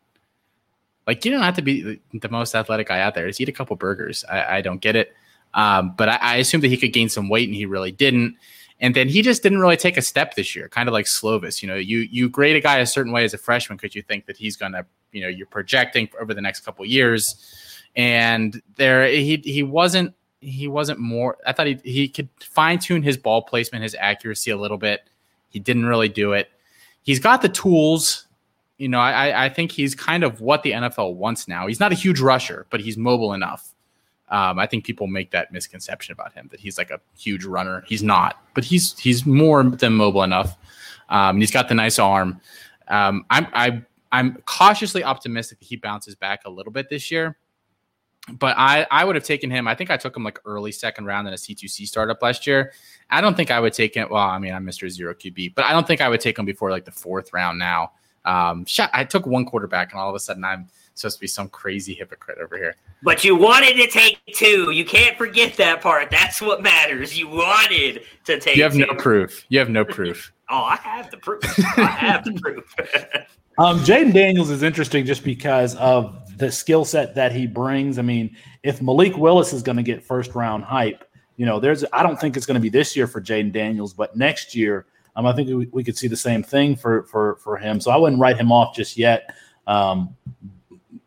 [1.07, 3.29] Like you don't have to be the most athletic guy out there.
[3.29, 4.25] Just eat a couple burgers.
[4.29, 5.14] I, I don't get it.
[5.55, 8.37] Um, but I, I assumed that he could gain some weight, and he really didn't.
[8.80, 11.62] And then he just didn't really take a step this year, kind of like Slovis.
[11.62, 14.02] You know, you you grade a guy a certain way as a freshman because you
[14.02, 17.36] think that he's gonna, you know, you're projecting over the next couple years.
[17.94, 23.02] And there he he wasn't he wasn't more I thought he he could fine tune
[23.02, 25.08] his ball placement, his accuracy a little bit.
[25.48, 26.50] He didn't really do it.
[27.02, 28.26] He's got the tools.
[28.76, 31.66] You know, I I think he's kind of what the NFL wants now.
[31.66, 33.72] He's not a huge rusher, but he's mobile enough.
[34.28, 37.84] Um, I think people make that misconception about him that he's like a huge runner.
[37.86, 40.56] He's not, but he's he's more than mobile enough.
[41.08, 42.40] Um, and he's got the nice arm.
[42.88, 47.36] Um, I'm I, I'm cautiously optimistic that he bounces back a little bit this year.
[48.32, 49.68] But I I would have taken him.
[49.68, 52.72] I think I took him like early second round in a C2C startup last year.
[53.08, 54.08] I don't think I would take him.
[54.10, 54.90] Well, I mean, I'm Mr.
[54.90, 57.60] Zero QB, but I don't think I would take him before like the fourth round
[57.60, 57.92] now.
[58.24, 61.26] Um, shot, I took one quarterback, and all of a sudden I'm supposed to be
[61.26, 62.74] some crazy hypocrite over here.
[63.02, 64.70] But you wanted to take two.
[64.70, 66.11] You can't forget that part.
[66.11, 67.18] That's what matters.
[67.18, 68.56] You wanted to take.
[68.56, 68.87] You have two.
[68.87, 69.44] no proof.
[69.48, 70.32] You have no proof.
[70.50, 71.42] oh, I have the proof.
[71.78, 72.74] I have the proof.
[73.59, 77.98] Um, Jayden Daniels is interesting just because of the skill set that he brings.
[77.98, 81.04] I mean, if Malik Willis is going to get first round hype,
[81.37, 83.94] you know, there's I don't think it's going to be this year for Jayden Daniels,
[83.94, 84.85] but next year,
[85.16, 87.80] um, I think we, we could see the same thing for for for him.
[87.80, 89.35] So I wouldn't write him off just yet.
[89.66, 90.14] Um,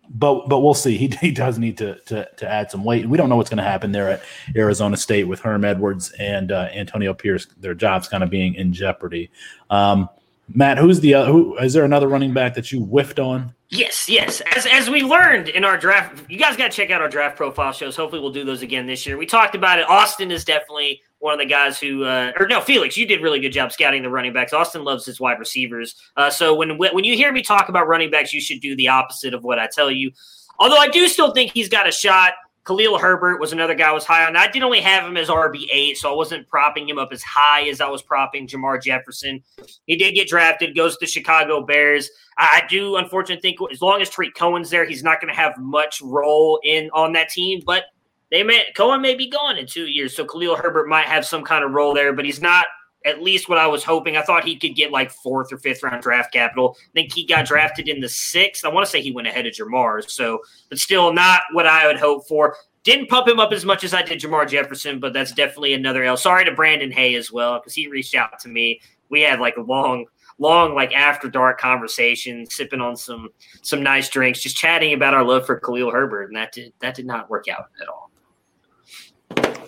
[0.09, 0.97] but but we'll see.
[0.97, 3.07] He, he does need to, to to add some weight.
[3.07, 4.23] We don't know what's going to happen there at
[4.55, 7.45] Arizona State with Herm Edwards and uh, Antonio Pierce.
[7.59, 9.29] Their jobs kind of being in jeopardy.
[9.69, 10.09] Um,
[10.53, 11.57] Matt, who's the uh, who?
[11.57, 13.53] Is there another running back that you whiffed on?
[13.69, 14.41] Yes, yes.
[14.55, 17.37] As as we learned in our draft, you guys got to check out our draft
[17.37, 17.95] profile shows.
[17.95, 19.17] Hopefully, we'll do those again this year.
[19.17, 19.87] We talked about it.
[19.87, 23.39] Austin is definitely one of the guys who, uh, or no, Felix, you did really
[23.39, 24.53] good job scouting the running backs.
[24.53, 25.95] Austin loves his wide receivers.
[26.17, 28.87] Uh, so when when you hear me talk about running backs, you should do the
[28.87, 30.11] opposite of what I tell you.
[30.59, 32.33] Although I do still think he's got a shot.
[32.65, 34.35] Khalil Herbert was another guy I was high on.
[34.35, 37.23] I did only have him as RB eight, so I wasn't propping him up as
[37.23, 39.41] high as I was propping Jermar Jefferson.
[39.87, 42.11] He did get drafted, goes to the Chicago Bears.
[42.37, 45.57] I do unfortunately think as long as Tarik Cohen's there, he's not going to have
[45.57, 47.61] much role in on that team.
[47.65, 47.85] But
[48.31, 51.43] they may Cohen may be gone in two years, so Khalil Herbert might have some
[51.43, 52.65] kind of role there, but he's not
[53.05, 54.17] at least what I was hoping.
[54.17, 56.75] I thought he could get like fourth or fifth round draft capital.
[56.79, 58.65] I think he got drafted in the sixth.
[58.65, 60.39] I want to say he went ahead of Jermar, so
[60.69, 62.55] but still not what I would hope for.
[62.83, 66.03] Didn't pump him up as much as I did Jermar Jefferson, but that's definitely another
[66.03, 66.17] L.
[66.17, 68.79] Sorry to Brandon Hay as well because he reached out to me.
[69.09, 70.05] We had like a long,
[70.37, 73.29] long like after dark conversation, sipping on some
[73.61, 76.95] some nice drinks, just chatting about our love for Khalil Herbert, and that did that
[76.95, 78.08] did not work out at all.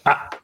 [0.06, 0.38] I,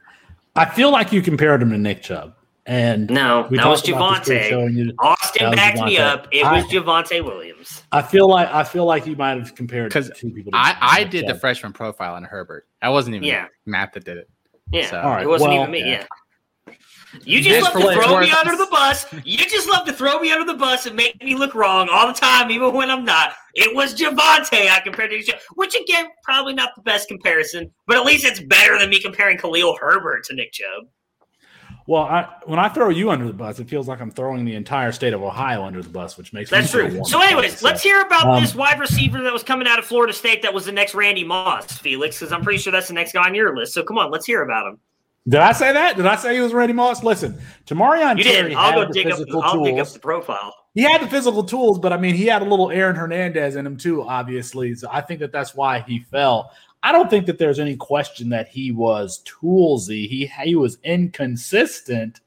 [0.55, 2.33] I feel like you compared him to Nick Chubb.
[2.65, 4.85] And no, we that was talked about this before, showing Javonte.
[4.87, 6.27] you- Austin was backed me up.
[6.33, 7.83] It I- was Javonte Williams.
[7.93, 10.51] I feel like I feel like you might have compared Because two people.
[10.51, 12.67] to I, I Nick did the freshman profile on Herbert.
[12.81, 13.45] That wasn't even Yeah.
[13.65, 14.29] Matt that did it.
[14.71, 15.79] Yeah, So- All right, it wasn't well, even me.
[15.79, 15.85] yeah.
[15.85, 16.05] Yeah.
[17.23, 18.37] You just for love to throw me worth.
[18.39, 19.05] under the bus.
[19.23, 22.07] You just love to throw me under the bus and make me look wrong all
[22.07, 23.33] the time, even when I'm not.
[23.55, 27.97] It was Javonte I compared to each which again, probably not the best comparison, but
[27.97, 30.87] at least it's better than me comparing Khalil Herbert to Nick Chubb.
[31.87, 34.55] Well, I, when I throw you under the bus, it feels like I'm throwing the
[34.55, 36.95] entire state of Ohio under the bus, which makes That's me feel true.
[36.97, 37.09] warm.
[37.09, 40.11] So, anyways, let's hear about Um, this wide receiver that was coming out of Florida
[40.11, 43.13] State that was the next Randy Moss, Felix, because I'm pretty sure that's the next
[43.13, 43.73] guy on your list.
[43.73, 44.79] So, come on, let's hear about him.
[45.27, 45.97] Did I say that?
[45.97, 47.03] Did I say he was Randy Moss?
[47.03, 48.57] Listen, Tamorrion You Terry did.
[48.57, 49.17] I'll had go the dig up.
[49.17, 50.53] physical I'll dig up the profile.
[50.73, 53.65] He had the physical tools, but I mean, he had a little Aaron Hernandez in
[53.65, 54.73] him too, obviously.
[54.75, 56.51] So I think that that's why he fell.
[56.83, 60.07] I don't think that there's any question that he was toolsy.
[60.07, 62.21] He he was inconsistent,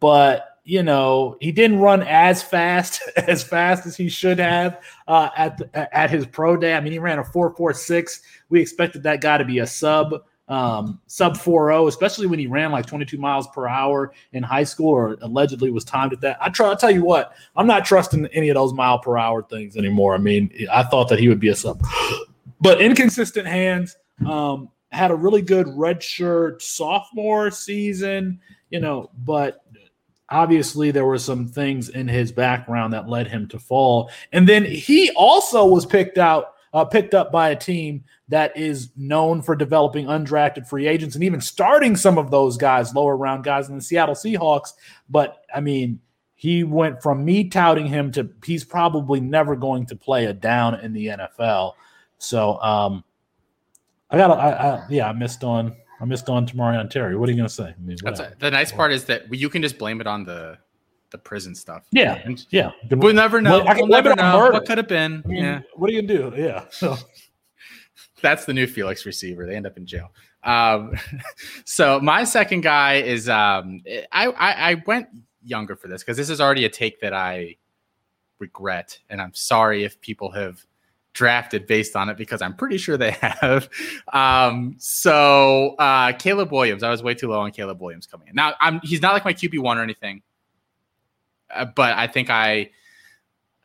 [0.00, 5.28] but you know he didn't run as fast as fast as he should have uh,
[5.36, 6.74] at the, at his pro day.
[6.74, 8.22] I mean, he ran a four four six.
[8.48, 12.70] We expected that guy to be a sub um, sub 4.0, especially when he ran
[12.70, 16.36] like 22 miles per hour in high school or allegedly was timed at that.
[16.40, 16.70] I try.
[16.70, 20.14] I tell you what, I'm not trusting any of those mile per hour things anymore.
[20.14, 21.82] I mean, I thought that he would be a sub,
[22.60, 23.96] but inconsistent hands.
[24.26, 29.64] Um, had a really good redshirt sophomore season, you know, but
[30.30, 34.10] obviously there were some things in his background that led him to fall.
[34.32, 38.90] And then he also was picked out, uh, picked up by a team that is
[38.96, 43.44] known for developing undrafted free agents and even starting some of those guys, lower round
[43.44, 44.72] guys in the Seattle Seahawks.
[45.10, 46.00] But I mean,
[46.34, 50.80] he went from me touting him to he's probably never going to play a down
[50.80, 51.74] in the NFL.
[52.18, 53.04] So um
[54.10, 57.16] I got I, I yeah, I missed on I missed on Tamorrion Terry.
[57.16, 57.64] What are you gonna say?
[57.68, 58.36] I mean, That's whatever.
[58.38, 60.58] the nice part is that you can just blame it on the
[61.10, 61.84] the prison stuff.
[61.92, 62.72] Yeah, And yeah.
[62.90, 63.58] We'll never know.
[63.58, 64.52] Well, I can we'll never know murder.
[64.54, 65.22] what could have been.
[65.24, 66.42] I mean, Yeah, What are you gonna do?
[66.42, 66.64] Yeah.
[66.70, 66.96] So
[68.24, 69.46] that's the new Felix receiver.
[69.46, 70.10] They end up in jail.
[70.42, 70.94] Um,
[71.64, 75.08] so my second guy is um, I, I I went
[75.44, 77.56] younger for this because this is already a take that I
[78.40, 80.64] regret, and I'm sorry if people have
[81.12, 83.68] drafted based on it because I'm pretty sure they have.
[84.12, 88.34] Um, so uh, Caleb Williams, I was way too low on Caleb Williams coming in.
[88.34, 90.22] Now I'm he's not like my QB one or anything,
[91.54, 92.70] uh, but I think I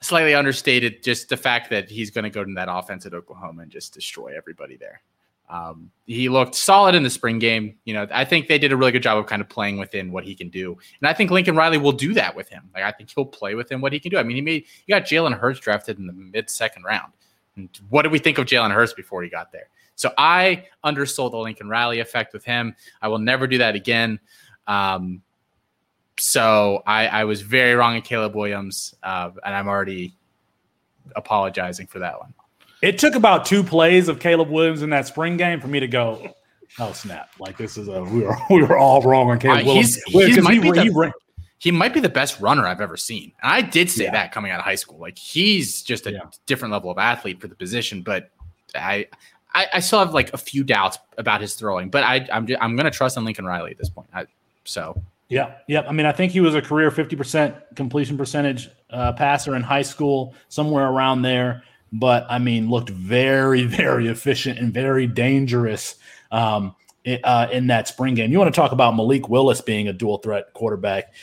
[0.02, 3.64] slightly understated just the fact that he's going to go to that offense at Oklahoma
[3.64, 5.02] and just destroy everybody there.
[5.50, 7.76] Um, he looked solid in the spring game.
[7.84, 10.12] You know, I think they did a really good job of kind of playing within
[10.12, 12.70] what he can do, and I think Lincoln Riley will do that with him.
[12.74, 14.20] Like I think he'll play within what he can do.
[14.20, 17.14] I mean, he made he got Jalen Hurts drafted in the mid second round.
[17.56, 19.70] And what did we think of Jalen Hurts before he got there?
[19.96, 22.76] So I undersold the Lincoln Riley effect with him.
[23.02, 24.20] I will never do that again.
[24.68, 25.24] Um,
[26.20, 30.14] so I, I was very wrong in Caleb Williams, uh, and I'm already
[31.16, 32.34] apologizing for that one.
[32.82, 35.88] It took about two plays of Caleb Williams in that spring game for me to
[35.88, 36.34] go,
[36.80, 37.30] oh snap!
[37.40, 40.00] Like this is a we were we were all wrong on Caleb Uh, Williams.
[40.14, 41.12] Well, he might be the- he ran-
[41.58, 43.34] He might be the best runner I've ever seen.
[43.44, 44.12] And I did say Yeah.
[44.12, 44.98] that coming out of high school.
[44.98, 46.20] Like he's just a Yeah.
[46.46, 48.30] different level of athlete for the position, but
[48.76, 49.08] I,
[49.54, 52.78] I I still have like a few doubts about his throwing, but I I'm I'm
[52.78, 54.08] going to trust in Lincoln Riley at this point.
[54.14, 54.26] I,
[54.64, 55.82] so Yeah, yeah.
[55.82, 59.62] I mean, I think he was a career fifty percent completion percentage uh, passer in
[59.62, 61.64] high school, somewhere around there.
[61.94, 65.96] But I mean, looked very, very efficient and very dangerous
[66.32, 66.76] um,
[67.24, 68.32] uh, in that spring game.
[68.32, 71.14] You want to talk about Malik Willis being a dual threat quarterback?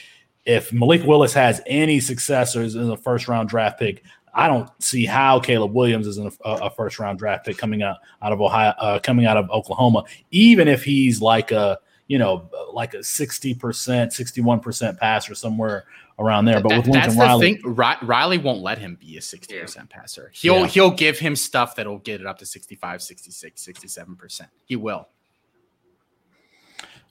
[0.45, 5.05] If Malik Willis has any successors in the first round draft pick, I don't see
[5.05, 8.73] how Caleb Williams is a, a first round draft pick coming out out of Ohio,
[8.79, 10.05] uh, coming out of Oklahoma.
[10.31, 15.35] Even if he's like a you know like a sixty percent, sixty one percent passer
[15.35, 15.85] somewhere
[16.19, 16.61] around there.
[16.61, 17.75] But that- with Lincoln that's Riley, the thing.
[18.07, 20.31] Riley won't let him be a 60% passer.
[20.33, 20.67] He'll Yeah.
[20.67, 24.49] he'll give him stuff that'll get it up to 65, 66, 67%.
[24.65, 25.09] He will.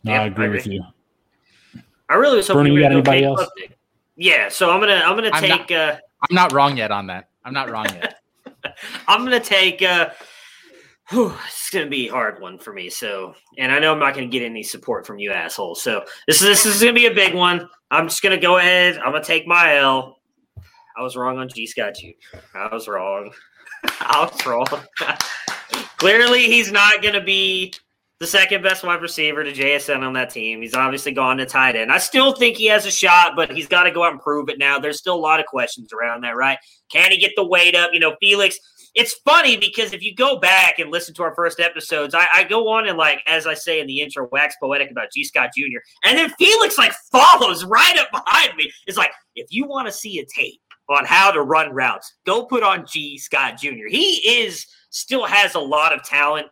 [0.03, 0.83] no, Yeah, I agree I with you.
[2.09, 3.47] I really was hoping Bernie, you you got anybody to else?
[4.15, 5.97] Yeah, so I'm gonna I'm gonna I'm take uh,
[6.29, 7.29] I'm not wrong yet on that.
[7.43, 8.21] I'm not wrong yet.
[9.07, 10.09] I'm gonna take uh
[11.11, 12.89] it's gonna be a hard one for me.
[12.89, 15.81] So and I know I'm not gonna get any support from you assholes.
[15.81, 17.69] So this is this is gonna be a big one.
[17.91, 18.97] I'm just gonna go ahead.
[18.97, 20.19] I'm gonna take my L.
[20.97, 22.39] I was wrong on G Scott Jr.
[22.55, 23.31] I was wrong.
[23.99, 24.65] I was wrong.
[25.97, 27.73] Clearly he's not gonna be
[28.19, 30.61] the second best wide receiver to JSN on that team.
[30.61, 31.91] He's obviously gone to tight end.
[31.91, 34.47] I still think he has a shot, but he's got to go out and prove
[34.47, 34.79] it now.
[34.79, 36.57] There's still a lot of questions around that, right?
[36.89, 37.91] Can he get the weight up?
[37.93, 38.57] You know, Felix.
[38.95, 42.43] It's funny because if you go back and listen to our first episodes, I, I
[42.45, 45.25] go on and like, as I say in the intro, wax poetic about G.
[45.25, 45.79] Scott Jr.
[46.05, 48.71] And then Felix like follows right up behind me.
[48.87, 52.45] It's like, if you want to see a tape on how to run routes, go
[52.45, 53.17] put on G.
[53.17, 53.87] Scott Jr.
[53.89, 56.47] He is still has a lot of talent.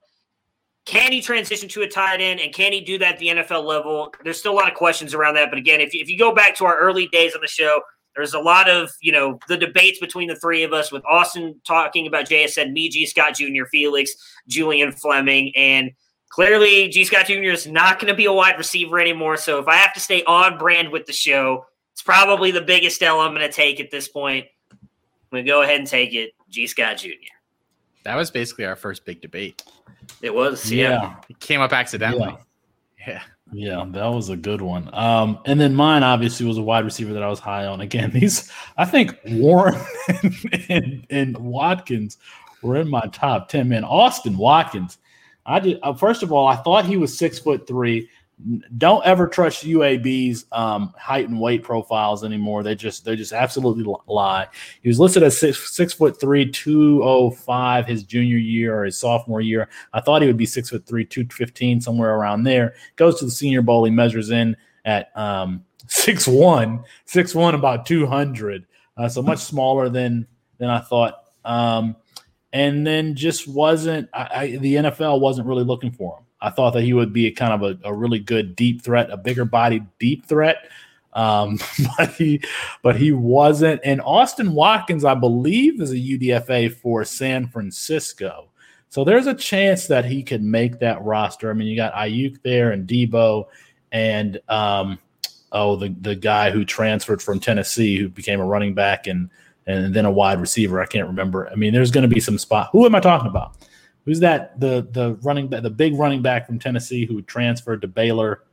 [0.85, 3.63] Can he transition to a tight end and can he do that at the NFL
[3.63, 4.13] level?
[4.25, 5.49] There's still a lot of questions around that.
[5.49, 7.79] But again, if if you go back to our early days on the show,
[8.15, 11.59] there's a lot of, you know, the debates between the three of us with Austin
[11.65, 13.05] talking about JSN, me, G.
[13.05, 14.13] Scott Jr., Felix,
[14.47, 15.51] Julian Fleming.
[15.55, 15.91] And
[16.29, 17.03] clearly, G.
[17.03, 17.33] Scott Jr.
[17.51, 19.37] is not going to be a wide receiver anymore.
[19.37, 23.01] So if I have to stay on brand with the show, it's probably the biggest
[23.01, 24.45] L I'm going to take at this point.
[24.71, 24.79] I'm
[25.31, 26.67] going to go ahead and take it, G.
[26.67, 27.09] Scott Jr.
[28.03, 29.63] That was basically our first big debate.
[30.21, 30.89] It was, yeah.
[30.89, 31.15] yeah.
[31.29, 32.27] It came up accidentally.
[32.27, 32.37] Yeah.
[33.05, 33.21] Yeah,
[33.91, 34.89] that was a good one.
[34.93, 37.81] Um, and then mine obviously was a wide receiver that I was high on.
[37.81, 40.35] Again, these I think Warren and,
[40.69, 42.17] and, and Watkins
[42.61, 43.69] were in my top ten.
[43.69, 44.97] Man, Austin Watkins.
[45.45, 48.09] I did uh, first of all, I thought he was six foot three.
[48.77, 52.63] Don't ever trust UAB's um, height and weight profiles anymore.
[52.63, 54.47] They just they just absolutely lie.
[54.81, 58.85] He was listed as six six foot three, two oh five his junior year or
[58.85, 59.69] his sophomore year.
[59.93, 62.73] I thought he would be six foot three, two fifteen, somewhere around there.
[62.95, 63.85] Goes to the Senior Bowl.
[63.85, 68.65] He measures in at um, six one, six one, about two hundred.
[68.97, 70.27] Uh, so much smaller than
[70.57, 71.23] than I thought.
[71.45, 71.95] Um,
[72.51, 74.09] and then just wasn't.
[74.13, 76.25] I, I, the NFL wasn't really looking for him.
[76.43, 79.09] I thought that he would be a kind of a, a really good deep threat,
[79.09, 80.69] a bigger body deep threat.
[81.13, 81.59] Um,
[81.97, 82.41] but he
[82.81, 83.81] but he wasn't.
[83.83, 88.49] And Austin Watkins, I believe, is a UDFA for San Francisco.
[88.89, 91.49] So there's a chance that he could make that roster.
[91.49, 93.45] I mean, you got Aiyuk there and Deebo
[93.91, 94.99] and um,
[95.51, 99.29] oh the the guy who transferred from Tennessee who became a running back and
[99.65, 100.81] and then a wide receiver.
[100.81, 101.49] I can't remember.
[101.49, 102.69] I mean, there's going to be some spot.
[102.73, 103.55] Who am I talking about?
[104.05, 104.59] Who's that?
[104.59, 108.43] The the running back, the big running back from Tennessee who transferred to Baylor.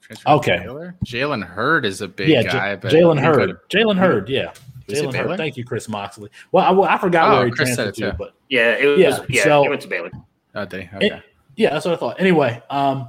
[0.00, 0.58] Transfer to Okay.
[0.58, 0.96] Baylor?
[1.04, 3.68] Jalen Hurd is a big yeah, guy, J- Jalen he could- Hurd.
[3.70, 4.28] Jalen Hurd.
[4.28, 4.52] Yeah,
[4.88, 5.28] Jalen Baylor?
[5.28, 5.36] Hurd.
[5.36, 6.30] Thank you, Chris Moxley.
[6.50, 8.98] Well, I, well, I forgot Oh, where he Chris transferred to, but Yeah, it was.
[8.98, 10.10] Yeah, Yeah, so- he went to Baylor.
[10.54, 10.96] Oh, did he?
[10.96, 11.22] Okay.
[11.56, 12.20] yeah, that's what I thought.
[12.20, 13.08] Anyway, um,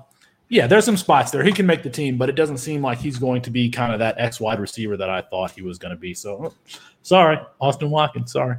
[0.49, 1.43] yeah, there's some spots there.
[1.43, 3.93] He can make the team, but it doesn't seem like he's going to be kind
[3.93, 6.13] of that X wide receiver that I thought he was going to be.
[6.13, 8.31] So, oh, sorry, Austin Watkins.
[8.33, 8.57] Sorry.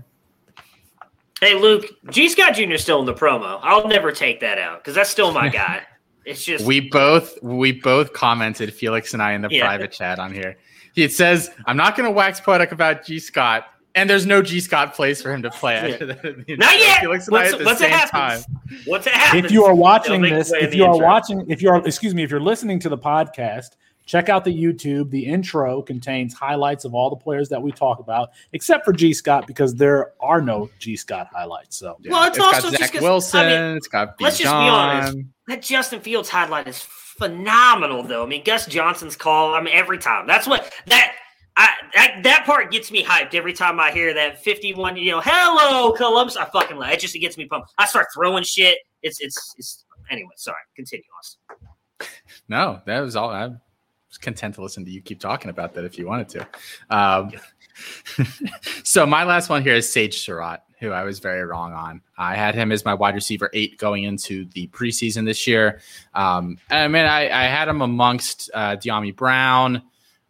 [1.42, 2.28] Hey, Luke, G.
[2.28, 2.70] Scott Jr.
[2.70, 3.58] is still in the promo.
[3.62, 5.82] I'll never take that out because that's still my guy.
[6.24, 9.64] It's just we both we both commented Felix and I in the Yeah.
[9.66, 10.56] private chat on here.
[10.94, 13.66] It says, "I'm not going to wax poetic about G Scott,
[13.96, 16.12] And there's no G Scott place for him to play after Yeah.
[16.22, 17.00] the, the Not yet.
[17.00, 18.46] Felix and I at the once it same happens.
[18.46, 18.60] time.
[18.86, 19.46] Once it happens.
[19.46, 21.04] if you are watching this, if you are intro.
[21.08, 23.70] watching, if you're excuse me, if you're listening to the podcast,
[24.06, 25.10] check out the YouTube.
[25.10, 29.12] The intro contains highlights of all the players that we talk about, except for G
[29.12, 31.76] Scott because there are no G Scott highlights.
[31.76, 33.40] So Well, it's got also just Zach 'cause- Wilson.
[33.40, 35.16] I mean, it's got let's just be honest.
[35.18, 35.26] Bijan.
[35.48, 38.22] That Justin Fields highlight is phenomenal, though.
[38.22, 39.54] I mean, Gus Johnson's call.
[39.54, 40.26] I mean, every time.
[40.26, 41.14] That's what that.
[41.54, 45.20] I, that that part gets me hyped every time I hear that 51, you know,
[45.22, 46.34] hello Columbus.
[46.34, 46.98] I fucking love it.
[47.00, 47.74] Just it gets me pumped.
[47.76, 48.78] I start throwing shit.
[49.02, 50.56] It's it's it's anyway, sorry.
[50.74, 52.08] Continue, Austin.
[52.48, 53.28] No, that was all.
[53.28, 53.56] I was
[54.18, 56.46] content to listen to you keep talking about that if you wanted to.
[56.90, 57.32] Um,
[58.84, 62.02] so my last one here is Sage Surratt, who I was very wrong on.
[62.18, 65.80] I had him as my wide receiver eight going into the preseason this year.
[66.14, 69.82] Um, I mean, I, I had him amongst uh, Dyami Brown.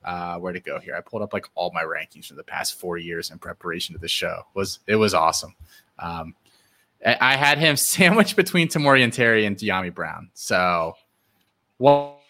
[0.05, 0.97] Uh, where to go here?
[0.97, 4.01] I pulled up like all my rankings from the past four years in preparation to
[4.01, 4.43] the show.
[4.55, 5.55] It was it was awesome.
[5.99, 6.35] Um,
[7.07, 10.31] I I had him sandwiched between Tamorrion Terry and Dyami Brown.
[10.35, 10.95] So
[11.79, 12.22] well,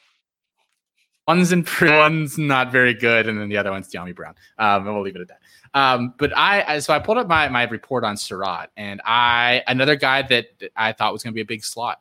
[1.36, 4.34] one's in one's not very good, and then the other one's Dyami Brown.
[4.58, 5.40] Um, and we'll leave it at that.
[5.74, 9.96] Um, but I so I pulled up my my report on Surratt, and I another
[9.96, 12.00] guy that I thought was going to be a big slot,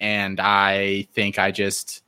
[0.00, 2.02] and I think I just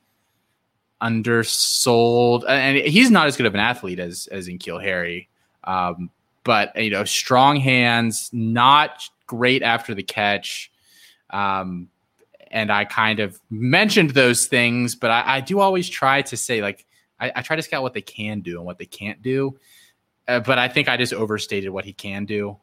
[1.01, 2.45] undersold.
[2.47, 5.29] And he's not as good of an athlete as as N'Keal Harry,
[5.63, 6.09] um,
[6.43, 10.71] but you know, strong hands, not great after the catch.
[11.29, 11.87] Um,
[12.51, 16.61] and I kind of mentioned those things, but I, I do always try to say
[16.61, 16.85] like
[17.19, 19.57] I, I try to scout what they can do and what they can't do.
[20.27, 22.57] Uh, but I think I just overstated what he can do.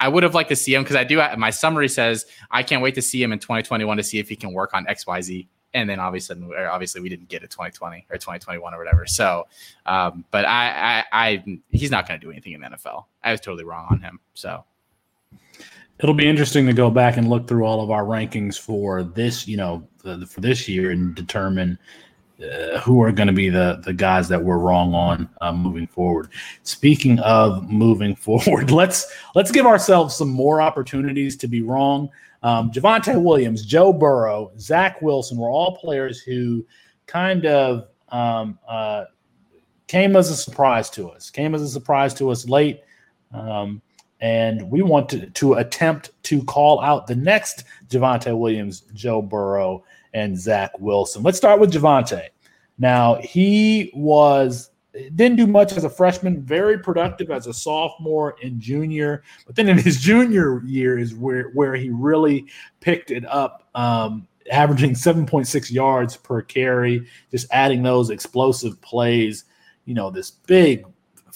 [0.00, 1.22] I would have liked to see him because I do.
[1.36, 4.36] My summary says I can't wait to see him in 2021 to see if he
[4.36, 5.48] can work on X, Y, Z.
[5.72, 9.06] And then obviously, obviously, we didn't get it 2020 or 2021 or whatever.
[9.06, 9.46] So,
[9.86, 13.06] um, but I, I, I, he's not going to do anything in the NFL.
[13.22, 14.20] I was totally wrong on him.
[14.34, 14.64] So,
[16.00, 19.46] it'll be interesting to go back and look through all of our rankings for this,
[19.46, 21.78] you know, for this year and determine
[22.42, 25.86] uh, who are going to be the the guys that we're wrong on uh, moving
[25.86, 26.28] forward.
[26.64, 32.10] Speaking of moving forward, let's let's give ourselves some more opportunities to be wrong.
[32.42, 36.66] Um, Javonte Williams, Joe Burrow, Zach Wilson were all players who
[37.06, 39.04] kind of um, uh,
[39.86, 41.30] came as a surprise to us.
[41.30, 42.82] Came as a surprise to us late.
[43.32, 43.80] Um,
[44.20, 49.84] and we want to, to attempt to call out the next Javonte Williams, Joe Burrow,
[50.12, 51.22] and Zach Wilson.
[51.22, 52.28] Let's start with Javonte.
[52.78, 54.70] Now, he was
[55.14, 59.22] didn't do much as a freshman, very productive as a sophomore and junior.
[59.46, 62.46] But then in his junior year is where, where he really
[62.80, 69.44] picked it up, um, averaging 7.6 yards per carry, just adding those explosive plays.
[69.84, 70.86] You know, this big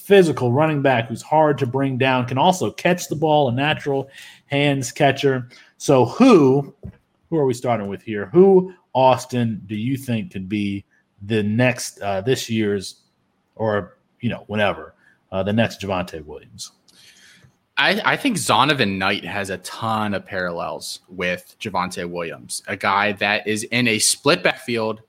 [0.08, 4.08] physical running back who's hard to bring down, can also catch the ball, a natural
[4.46, 5.48] hands catcher.
[5.76, 6.74] So who
[7.28, 8.30] who are we starting with here?
[8.32, 10.86] Who Austin do you think could be
[11.20, 13.02] the next uh, this year's
[13.54, 14.94] or you know whenever
[15.30, 16.72] uh, the next Javonte Williams?
[17.76, 23.12] I, I think Zonovan Knight has a ton of parallels with Javonte Williams, a guy
[23.12, 25.02] that is in a split backfield,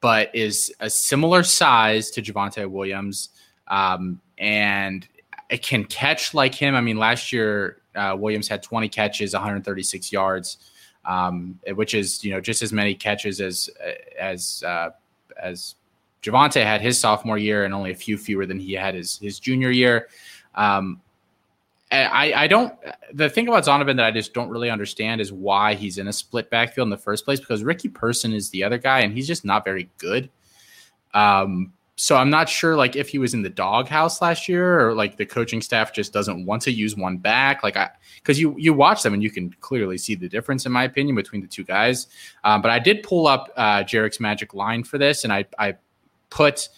[0.00, 3.28] but is a similar size to Javante Williams,
[3.68, 5.06] um, and
[5.50, 6.74] it can catch like him.
[6.74, 10.58] I mean, last year uh, Williams had 20 catches, 136 yards,
[11.04, 13.70] um, which is you know just as many catches as
[14.18, 14.90] as uh,
[15.40, 15.74] as
[16.22, 19.38] Javonte had his sophomore year, and only a few fewer than he had his his
[19.38, 20.08] junior year.
[20.54, 21.00] Um,
[21.90, 22.74] I, I don't.
[23.14, 26.12] The thing about Zonovan that I just don't really understand is why he's in a
[26.12, 27.40] split backfield in the first place.
[27.40, 30.28] Because Ricky Person is the other guy, and he's just not very good.
[31.14, 34.94] Um, so I'm not sure, like, if he was in the doghouse last year, or
[34.94, 37.64] like the coaching staff just doesn't want to use one back.
[37.64, 40.70] Like, I because you you watch them and you can clearly see the difference, in
[40.70, 42.06] my opinion, between the two guys.
[42.44, 45.74] Um, but I did pull up uh, Jarek's magic line for this, and I I
[46.30, 46.68] put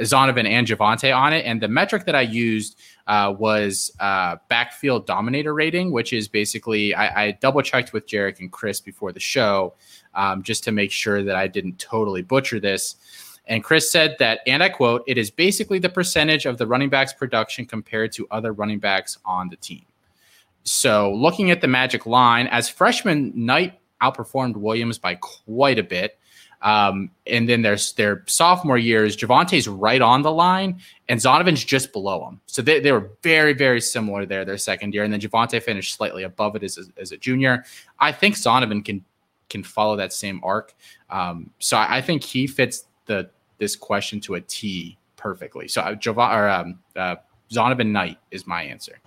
[0.00, 5.06] Zonovan and Javonte on it, and the metric that I used uh, was uh, backfield
[5.06, 9.20] dominator rating, which is basically I, I double checked with Jarek and Chris before the
[9.20, 9.74] show
[10.14, 12.96] um, just to make sure that I didn't totally butcher this.
[13.46, 16.88] And Chris said that, and I quote, it is basically the percentage of the running
[16.88, 19.84] back's production compared to other running backs on the team.
[20.62, 26.18] So looking at the magic line, as freshman, Knight outperformed Williams by quite a bit.
[26.62, 30.80] Um, and then there's their sophomore years, Javonte's right on the line,
[31.10, 32.40] and Zonovan's just below him.
[32.46, 35.04] So they, they were very, very similar there their second year.
[35.04, 37.66] And then Javonte finished slightly above it as, a- as a junior.
[37.98, 39.04] I think Zonovan can
[39.50, 40.74] can follow that same arc.
[41.10, 43.28] Um, so I, I think he fits the
[43.58, 45.68] this question to a T perfectly.
[45.68, 47.16] So uh, or um, uh,
[47.50, 49.00] Zonovan Knight is my answer.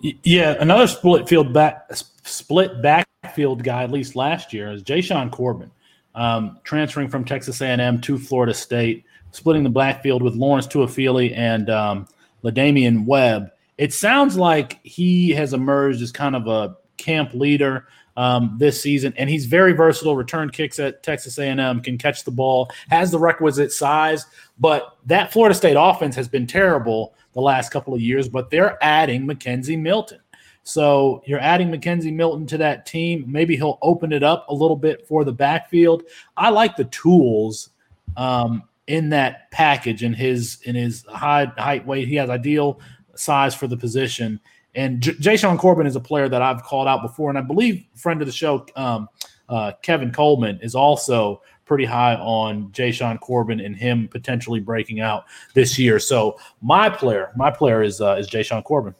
[0.00, 1.88] Yeah, another split field back
[2.24, 5.70] split backfield guy, at least last year, is Jashaun Corbin,
[6.14, 11.70] um, transferring from Texas A&M to Florida State, splitting the backfield with Lawrence Toafili and
[11.70, 12.08] um,
[12.42, 13.50] La'Damian Webb.
[13.78, 17.86] It sounds like he has emerged as kind of a camp leader
[18.16, 20.16] um, this season, and he's very versatile.
[20.16, 24.26] Return kicks at Texas A&M, can catch the ball, has the requisite size.
[24.58, 28.28] But that Florida State offense has been terrible the last couple of years.
[28.28, 30.20] But they're adding McKenzie Milton,
[30.62, 33.24] so you're adding McKenzie Milton to that team.
[33.26, 36.04] Maybe he'll open it up a little bit for the backfield.
[36.36, 37.70] I like the tools
[38.16, 42.08] um, in that package in his in his high height weight.
[42.08, 42.80] He has ideal
[43.14, 44.40] size for the position.
[44.74, 47.84] And J- Jashaun Corbin is a player that I've called out before, and I believe
[47.94, 49.08] friend of the show, um,
[49.48, 55.24] uh, Kevin Coleman, is also pretty high on Jashaun Corbin and him potentially breaking out
[55.54, 55.98] this year.
[55.98, 58.94] So my player, my player is uh, is Jashaun Corbin.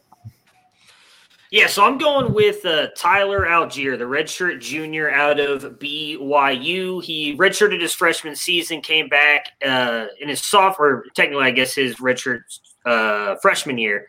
[1.51, 7.01] Yeah, so I'm going with uh, Tyler Allgeier, the redshirt junior out of BYU.
[7.01, 11.97] He redshirted his freshman season, came back uh, in his sophomore, technically, I guess his
[11.97, 12.41] redshirt
[12.85, 14.09] uh, freshman year.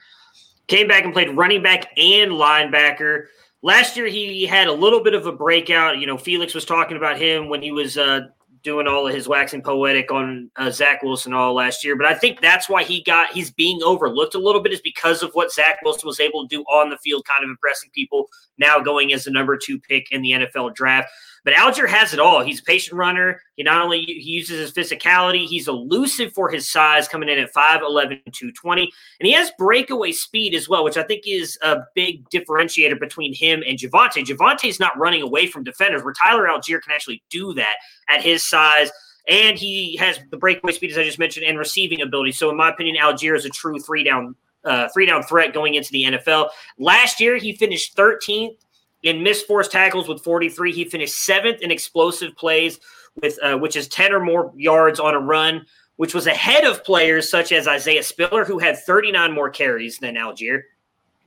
[0.68, 3.26] Came back and played running back and linebacker.
[3.62, 6.00] Last year, he had a little bit of a breakout.
[6.00, 8.28] You know, Felix was talking about him when he was uh,
[8.66, 11.96] doing all of his waxing poetic on uh, Zach Wilson all last year.
[11.96, 15.22] But I think that's why he got he's being overlooked a little bit is because
[15.24, 18.28] of what Zach Wilson was able to do on the field, kind of impressing people.
[18.58, 21.10] Now going as the number two pick in the NFL draft.
[21.46, 22.44] But Allgeier has it all.
[22.44, 23.40] He's a patient runner.
[23.56, 27.54] He not only he uses his physicality, he's elusive for his size, coming in at
[27.54, 28.92] 5'11, 220.
[29.20, 33.32] And he has breakaway speed as well, which I think is a big differentiator between
[33.32, 34.26] him and Javonte.
[34.26, 37.76] Javonte's not running away from defenders, where Tyler Allgeier can actually do that
[38.10, 38.92] at his size.
[39.30, 42.32] And he has the breakaway speed, as I just mentioned, and receiving ability.
[42.32, 45.76] So, in my opinion, Allgeier is a true three down uh, three down threat going
[45.76, 46.50] into the NFL.
[46.80, 48.58] Last year, he finished 13th
[49.06, 50.74] in missed forced tackles with 43.
[50.74, 52.80] He finished seventh in explosive plays
[53.22, 56.84] with uh, which is 10 or more yards on a run, which was ahead of
[56.84, 60.64] players such as Isaiah Spiller, who had 39 more carries than Allgeier,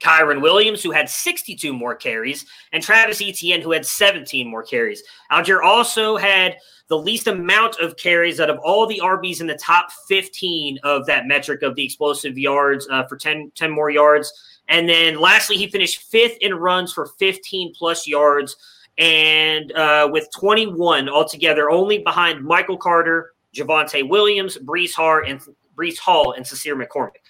[0.00, 5.02] Kyren Williams, who had 62 more carries, and Travis Etienne, who had 17 more carries.
[5.30, 6.56] Allgeier also had
[6.88, 11.06] the least amount of carries out of all the RBs in the top 15 of
[11.06, 14.32] that metric of the explosive yards uh, for 10, 10 more yards.
[14.68, 18.56] And then lastly, he finished fifth in runs for 15 plus yards
[18.96, 25.40] and uh, with 21 altogether, only behind Michael Carter, Javonte Williams, Breece Hall, and
[25.76, 27.22] Breece Hall and Sincere McCormick.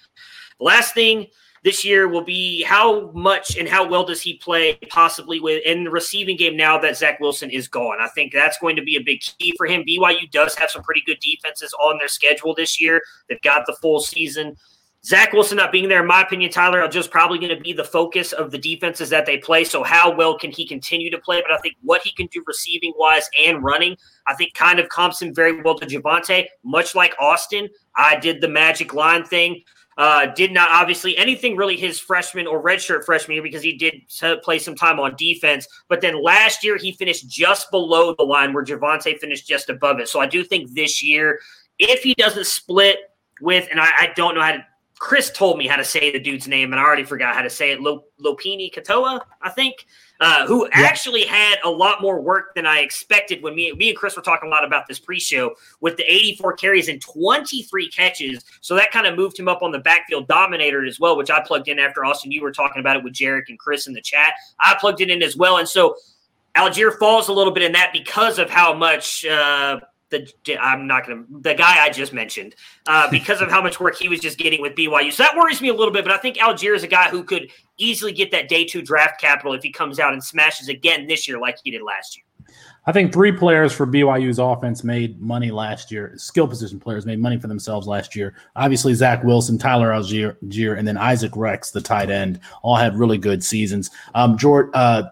[0.57, 1.27] The last thing
[1.69, 5.83] this year will be how much and how well does he play possibly with in
[5.83, 7.97] the receiving game now that Zach Wilson is gone.
[8.01, 9.83] I think that's going to be a big key for him.
[9.87, 13.03] BYU does have some pretty good defenses on their schedule this year.
[13.27, 14.55] They've got the full season.
[15.05, 17.83] Zach Wilson not being there, in my opinion, Tyler just probably going to be the
[17.83, 19.63] focus of the defenses that they play.
[19.63, 21.39] So how well can he continue to play?
[21.39, 23.95] But I think what he can do receiving wise and running,
[24.25, 27.69] I think kind of comps him very well to Javonte, much like Austin.
[27.95, 29.61] I did the magic line thing.
[29.99, 34.01] Uh, did not obviously anything really his freshman or redshirt freshman year because he did
[34.43, 35.67] play some time on defense.
[35.89, 39.99] But then last year he finished just below the line where Javonte finished just above
[39.99, 40.07] it.
[40.07, 41.41] So I do think this year,
[41.79, 42.99] if he doesn't split
[43.41, 44.65] with, and I, I don't know how to
[44.99, 47.49] Chris told me how to say the dude's name, and I already forgot how to
[47.49, 47.79] say it.
[47.79, 49.85] Lopini Katoa, I think,
[50.19, 50.81] uh, who yeah.
[50.81, 54.21] actually had a lot more work than I expected when me, me and Chris were
[54.21, 58.43] talking a lot about this pre-show with the 84 carries and 23 catches.
[58.61, 61.41] So that kind of moved him up on the backfield dominator as well, which I
[61.41, 62.31] plugged in after Austin.
[62.31, 64.33] You were talking about it with Jarek and Chris in the chat.
[64.59, 65.95] I plugged it in as well, and so
[66.55, 69.25] Allgeier falls a little bit in that because of how much.
[69.25, 69.79] Uh,
[70.09, 72.55] the I'm not going to the guy I just mentioned
[72.87, 75.11] uh, because of how much work he was just getting with BYU.
[75.11, 76.03] So that worries me a little bit.
[76.03, 79.19] But I think Allgeier is a guy who could easily get that day two draft
[79.19, 82.25] capital if he comes out and smashes again this year like he did last year.
[82.85, 86.13] I think three players for BYU's offense made money last year.
[86.17, 88.33] Skill position players made money for themselves last year.
[88.55, 93.17] Obviously, Zach Wilson, Tyler Allgeier, and then Isaac Rex, the tight end, all had really
[93.19, 93.91] good seasons.
[94.15, 95.03] Um, George, uh,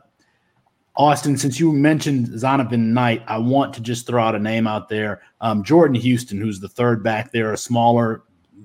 [0.97, 4.89] Austin, since you mentioned Zonovan Knight, I want to just throw out a name out
[4.89, 5.21] there.
[5.41, 8.23] Um, Jordan Houston, who's the third back there, a smaller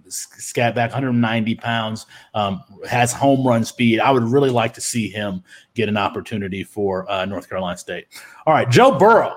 [0.08, 4.00] scat back, 190 pounds, um, has home run speed.
[4.00, 8.06] I would really like to see him get an opportunity for uh, North Carolina State.
[8.46, 9.36] All right, Joe Burrow,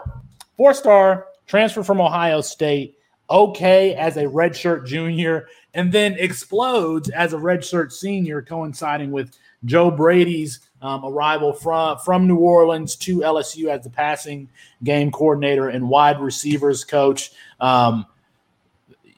[0.55, 2.97] four star transfer from Ohio State,
[3.29, 9.91] okay as a redshirt junior, and then explodes as a redshirt senior, coinciding with Joe
[9.91, 14.47] Brady's um, arrival from from New Orleans to LSU as the passing
[14.83, 17.31] game coordinator and wide receivers coach.
[17.59, 18.05] Um,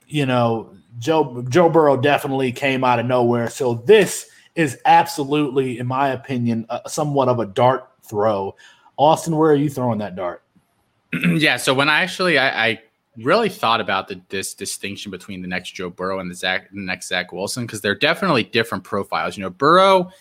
[0.07, 3.49] you know, Joe Joe Burrow definitely came out of nowhere.
[3.49, 8.55] So this is absolutely, in my opinion, uh, somewhat of a dart throw.
[8.95, 10.43] Austin, where are you throwing that dart?
[11.35, 11.57] yeah.
[11.57, 12.81] So when I actually I, I
[13.17, 16.79] really thought about the, this distinction between the next Joe Burrow and the Zach the
[16.79, 19.35] next Zach Wilson because they're definitely different profiles.
[19.35, 20.11] You know, Burrow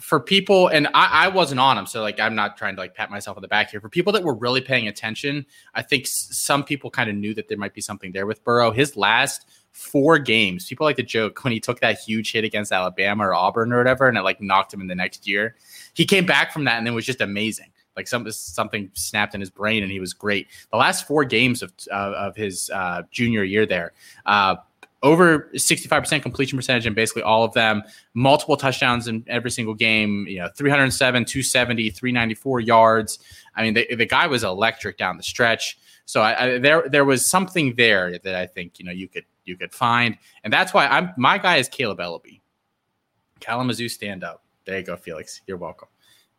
[0.00, 2.94] for people, and I, I, wasn't on them, so like I'm not trying to like
[2.94, 3.80] pat myself on the back here.
[3.80, 7.34] For people that were really paying attention, I think s- some people kind of knew
[7.34, 8.70] that there might be something there with Burrow.
[8.70, 12.72] His last four games, people like to joke when he took that huge hit against
[12.72, 15.56] Alabama or Auburn or whatever, and it like knocked him in the next year.
[15.92, 17.70] He came back from that and then was just amazing.
[17.94, 20.48] Like some something snapped in his brain, and he was great.
[20.70, 23.92] The last four games of uh, of his uh, junior year there,
[24.24, 24.56] uh,
[25.02, 27.82] over 65% completion percentage in basically all of them,
[28.14, 33.18] multiple touchdowns in every single game, you know, 307, 270, 394 yards.
[33.56, 35.78] I mean, the, the guy was electric down the stretch.
[36.04, 39.24] So I, I, there there was something there that I think, you know, you could
[39.44, 40.16] you could find.
[40.44, 42.40] And that's why I'm my guy is Kaleb Eleby.
[43.40, 44.44] Kalamazoo stand up.
[44.64, 45.40] There you go, Felix.
[45.46, 45.88] You're welcome.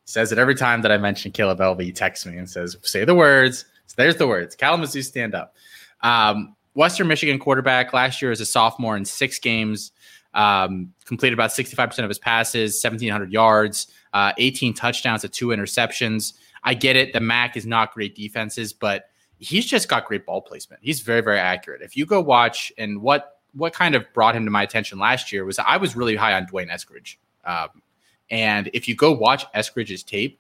[0.06, 1.84] Says it every time that I mention Kaleb Eleby.
[1.84, 3.66] He texts me and says, say the words.
[3.88, 4.56] So there's the words.
[4.56, 5.56] Kalamazoo stand up.
[6.02, 9.92] Um, Western Michigan quarterback last year as a sophomore in six games,
[10.34, 16.34] um, completed about 65% of his passes, 1,700 yards, uh, 18 touchdowns, and two interceptions.
[16.64, 17.14] I get it.
[17.14, 20.82] The MAC is not great defenses, but he's just got great ball placement.
[20.84, 21.82] He's very, very accurate.
[21.82, 25.32] If you go watch and what what kind of brought him to my attention last
[25.32, 27.18] year was I was really high on D'Wayne Eskridge.
[27.46, 27.84] Um,
[28.32, 30.40] and if you go watch Eskridge's tape,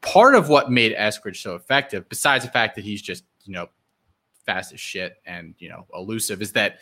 [0.00, 3.68] part of what made Eskridge so effective, besides the fact that he's just, you know,
[4.44, 6.78] fast as shit and you know elusive is that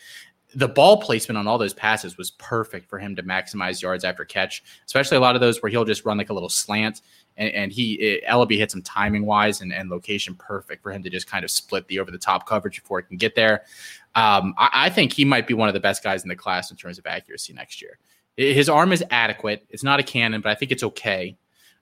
[0.55, 4.25] the ball placement on all those passes was perfect for him to maximize yards after
[4.25, 7.01] catch, especially a lot of those where he'll just run like a little slant
[7.37, 11.03] and, and he it, Eleby hits him timing wise and, and location perfect for him
[11.03, 13.63] to just kind of split the over the top coverage before he can get there.
[14.15, 16.69] Um, I, I think he might be one of the best guys in the class
[16.71, 17.97] in terms of accuracy next year.
[18.35, 19.65] His arm is adequate.
[19.69, 21.37] It's not a cannon, but I think it's okay.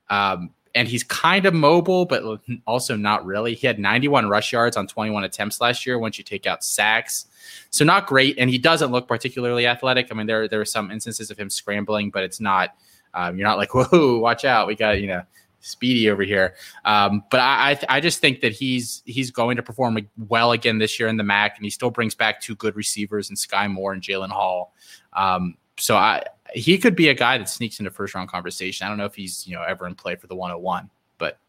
[0.10, 2.24] Um, and he's kind of mobile, but
[2.66, 3.56] also not really.
[3.56, 7.26] He had 91 rush yards on 21 attempts last year once you take out sacks.
[7.70, 10.08] So not great, and he doesn't look particularly athletic.
[10.12, 12.76] I mean, there there are some instances of him scrambling, but it's not.
[13.14, 15.24] Um, you're not like, whoa, watch out, we got you know
[15.62, 16.56] speedy over here.
[16.86, 20.78] Um, but I, I, I just think that he's he's going to perform well again
[20.78, 23.72] this year in the MAC, and he still brings back two good receivers in Skyy
[23.72, 24.74] Moore and Jalen Hall.
[25.14, 26.24] Um, so I
[26.54, 28.86] he could be a guy that sneaks into first round conversation.
[28.86, 31.40] I don't know if he's you know ever in play for the 101, but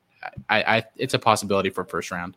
[0.48, 2.36] I, I it's a possibility for first round.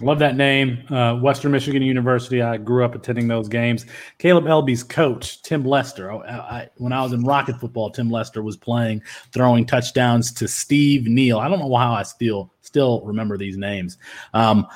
[0.00, 0.82] Love that name.
[0.88, 2.40] Uh, Western Michigan University.
[2.40, 3.84] I grew up attending those games.
[4.18, 6.10] Kaleb Eleby's coach, Tim Lester.
[6.10, 10.48] I, I, when I was in Rocket football, Tim Lester was playing, throwing touchdowns to
[10.48, 11.38] Steve Neal.
[11.38, 13.98] I don't know how I still still remember these names.
[14.32, 14.66] Um,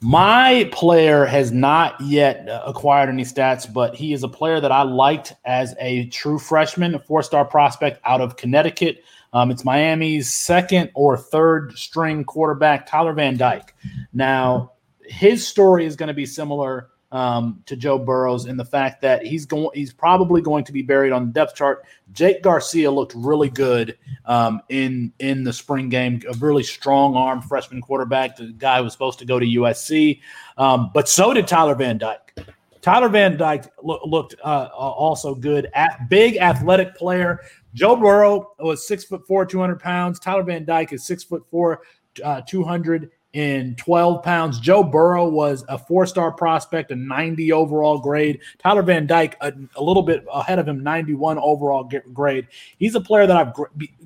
[0.00, 4.82] my player has not yet acquired any stats, but he is a player that I
[4.82, 9.02] liked as a true freshman, a four star prospect out of Connecticut.
[9.32, 13.74] Um, it's Miami's second or third string quarterback, Tyler Van Dyke.
[14.12, 14.72] Now,
[15.02, 19.24] his story is going to be similar um, to Joe Burrows in the fact that
[19.24, 21.84] he's going he's probably going to be buried on the depth chart.
[22.12, 23.96] Jake Garcia looked really good
[24.26, 28.36] um, in in the spring game, a really strong arm freshman quarterback.
[28.36, 30.20] The guy was supposed to go to USC,
[30.58, 32.34] um, but so did Tyler Van Dyke.
[32.80, 35.68] Tyler Van Dyke lo- looked uh, also good.
[35.74, 37.40] At big athletic player.
[37.74, 40.18] Joe Burrow was six foot four, two hundred pounds.
[40.18, 41.82] Tyler Van Dyke is six foot four,
[42.22, 44.58] uh, two hundred in 12 pounds.
[44.58, 48.40] Joe Burrow was a four star prospect, a 90 overall grade.
[48.58, 52.48] Tyler Van Dyke, a, a, little bit ahead of him, 91 overall grade.
[52.78, 53.52] He's a player that I've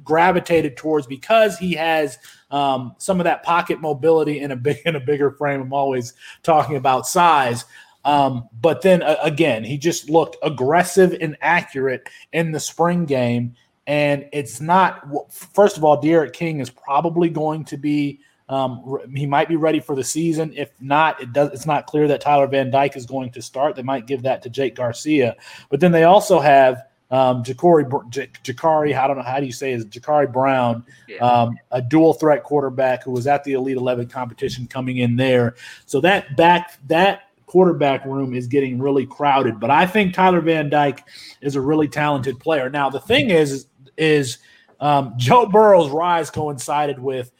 [0.02, 2.18] gravitated towards because he has
[2.50, 5.60] um, some of that pocket mobility in a big in a bigger frame.
[5.60, 7.64] I'm always talking about size.
[8.04, 13.54] Um, but then uh, again, he just looked aggressive and accurate in the spring game.
[13.86, 18.20] And it's not, first of all, D'Eriq King is probably going to be
[18.53, 20.53] um, he might be ready for the season.
[20.55, 21.50] If not, it does.
[21.53, 23.76] It's not clear that Tyler Van Dyke is going to start.
[23.76, 25.36] They might give that to Jake Garcia.
[25.70, 29.86] But then they also have um, Jacari, I don't know how do you say is
[29.86, 30.84] Jacurri Brown,
[31.20, 35.55] um, a dual threat quarterback who was at the Elite Eleven competition coming in there.
[35.86, 39.61] So that back that quarterback room is getting really crowded.
[39.61, 41.05] But I think Tyler Van Dyke
[41.40, 42.68] is a really talented player.
[42.68, 44.38] Now the thing is is
[44.78, 47.30] um, Joe Burrow's rise coincided with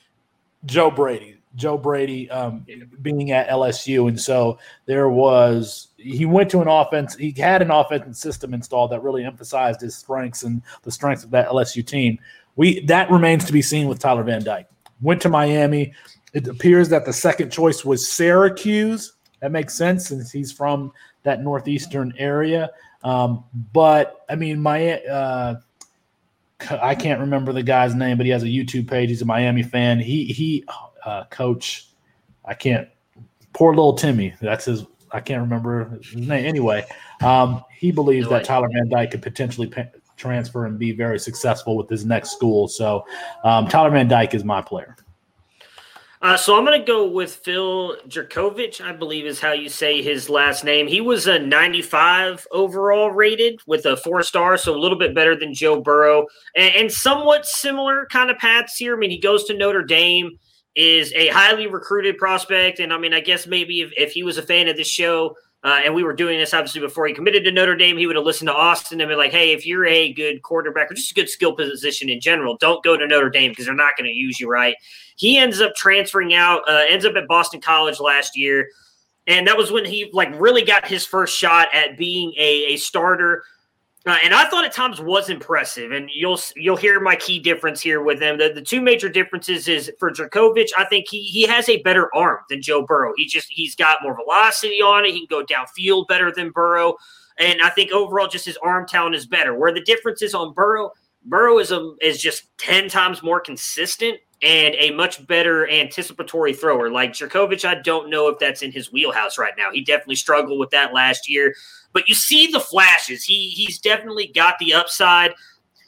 [0.65, 1.39] Joe Brady.
[1.55, 2.65] Joe Brady um,
[3.03, 7.15] being at LSU, and so there was he went to an offense.
[7.15, 11.31] He had an offensive system installed that really emphasized his strengths and the strengths of
[11.33, 12.19] that LSU team.
[12.57, 14.69] We that remains to be seen with Tyler Van Dyke.
[15.03, 15.93] Went to Miami.
[16.33, 19.13] It appears that the second choice was Syracuse.
[19.41, 20.93] That makes sense since he's from
[21.25, 22.71] that northeastern area.
[23.05, 25.57] Um, but I mean, my uh,
[26.71, 29.09] I can't remember the guy's name, but he has a YouTube page.
[29.09, 29.99] He's a Miami fan.
[30.01, 30.65] He he
[31.05, 31.89] uh, coach.
[32.45, 32.89] I can't.
[33.53, 34.35] Poor little Timmy.
[34.41, 34.85] That's his.
[35.13, 36.47] I can't remember his name.
[36.47, 36.87] Anyway,
[37.23, 41.77] um, he believes that Tyler Van Dyke could potentially pa- transfer and be very successful
[41.77, 42.69] with his next school.
[42.69, 43.05] So,
[43.45, 44.97] um, Tyler Van Dyke is my player.
[46.23, 50.03] Uh, so I'm going to go with Phil Jurkovec, I believe is how you say
[50.03, 50.87] his last name.
[50.87, 55.35] He was a 95 overall rated with a four star, so a little bit better
[55.35, 58.95] than Joe Burrow, and, and somewhat similar kind of paths here.
[58.95, 60.39] I mean, he goes to Notre Dame,
[60.77, 64.39] is a highly recruited prospect, and I mean, I guess maybe if, if he was
[64.39, 65.35] a fan of this show,
[65.65, 67.97] uh, and we were doing this obviously before he committed to Notre Dame.
[67.97, 70.91] He would have listened to Austin and be like, "Hey, if you're a good quarterback
[70.91, 73.75] or just a good skill position in general, don't go to Notre Dame because they're
[73.75, 74.75] not going to use you right."
[75.17, 78.69] He ends up transferring out, uh, ends up at Boston College last year,
[79.27, 82.77] and that was when he like really got his first shot at being a, a
[82.77, 83.45] starter.
[84.05, 87.81] Uh, and I thought at times was impressive, and you'll you'll hear my key difference
[87.81, 88.37] here with them.
[88.37, 92.13] The, the two major differences is for Jurkovec, I think he he has a better
[92.15, 93.13] arm than Joe Burrow.
[93.17, 95.13] He just he's got more velocity on it.
[95.13, 96.97] He can go downfield better than Burrow,
[97.39, 99.55] and I think overall just his arm talent is better.
[99.55, 100.91] Where the difference is on Burrow,
[101.25, 106.91] Burrow is a, is just ten times more consistent and a much better anticipatory thrower.
[106.91, 109.71] Like Jurkovec, I don't know if that's in his wheelhouse right now.
[109.73, 111.55] He definitely struggled with that last year.
[111.93, 113.23] But you see the flashes.
[113.23, 115.35] He he's definitely got the upside.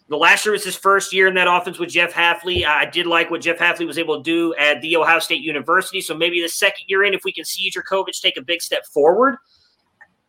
[0.08, 2.64] The last year was his first year in that offense with Jeff Hafley.
[2.66, 6.02] I did like what Jeff Hafley was able to do at the Ohio State University.
[6.02, 8.84] So maybe the second year in, if we can see Jurkovec take a big step
[8.86, 9.38] forward,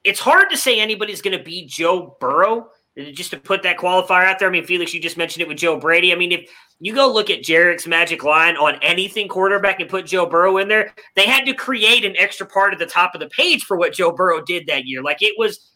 [0.06, 2.70] it's hard to say anybody's going to be Joe Burrow.
[2.98, 5.58] Just to put that qualifier out there, I mean, Felix, you just mentioned it with
[5.58, 6.14] Joe Brady.
[6.14, 10.06] I mean, if you go look at Jarek's magic line on anything quarterback and put
[10.06, 13.20] Joe Burrow in there, they had to create an extra part at the top of
[13.20, 15.04] the page for what Joe Burrow did that year.
[15.04, 15.72] Like it was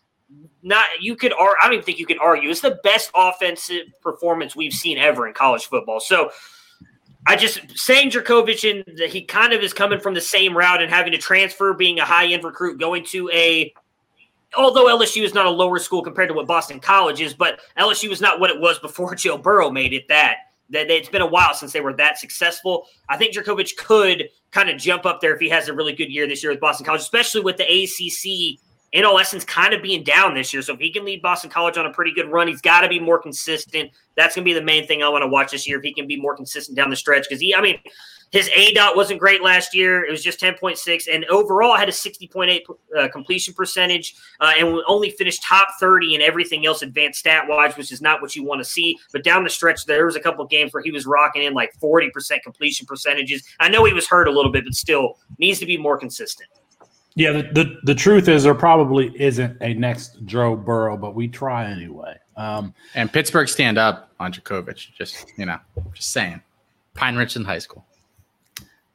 [0.62, 3.88] not you could argue, I don't even think you could argue it's the best offensive
[4.02, 6.00] performance we've seen ever in college football.
[6.00, 6.32] So
[7.28, 10.82] I just saying Jurkovec and that he kind of is coming from the same route
[10.82, 13.74] and having to transfer, being a high end recruit, going to a
[14.58, 18.12] although LSU is not a lower school compared to what Boston College is, but LSU
[18.12, 20.38] is not what it was before Joe Burrow made it that.
[20.72, 22.86] That it's been a while since they were that successful.
[23.10, 26.12] I think Jurkovec could kind of jump up there if he has a really good
[26.12, 28.60] year this year with Boston College, especially with the ACC
[28.94, 30.62] essence kind of being down this year.
[30.62, 32.90] So if he can lead Boston College on a pretty good run, he's got to
[32.90, 33.92] be more consistent.
[34.16, 35.78] That's going to be the main thing I want to watch this year.
[35.78, 37.80] If he can be more consistent down the stretch, because he, I mean,
[38.32, 40.06] his A dot wasn't great last year.
[40.06, 42.62] It was just 10.6, and overall I had a 60.8
[42.98, 47.76] uh, completion percentage, uh, and only finished top 30 in everything else advanced stat wise,
[47.76, 48.98] which is not what you want to see.
[49.12, 51.74] But down the stretch, there was a couple games where he was rocking in like
[51.82, 52.12] 40%
[52.44, 53.44] completion percentages.
[53.60, 56.50] I know he was hurt a little bit, but still needs to be more consistent.
[57.20, 61.28] Yeah, the, the, the, truth is there probably isn't a next Joe Burrow, but we
[61.28, 62.16] try anyway.
[62.38, 64.94] Um, and Pittsburgh stand up on Jurkovec.
[64.98, 65.60] Just you know,
[65.94, 66.42] just saying.
[66.94, 67.86] Pine Ridge in high school.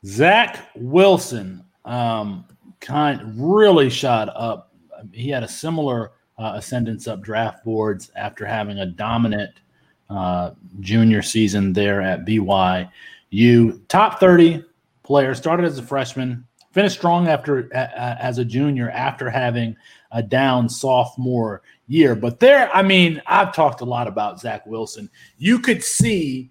[0.07, 2.47] Zach Wilson, um,
[2.81, 4.73] kind really shot up.
[5.13, 9.51] He had a similar uh, ascendance up draft boards after having a dominant
[10.09, 12.89] uh, junior season there at BYU.
[13.89, 14.65] Top thirty
[15.03, 19.77] player started as a freshman finished strong after uh, as a junior after having
[20.11, 22.15] a down sophomore year.
[22.15, 25.09] But there, I mean, I've talked a lot about Zach Wilson.
[25.39, 26.51] You could see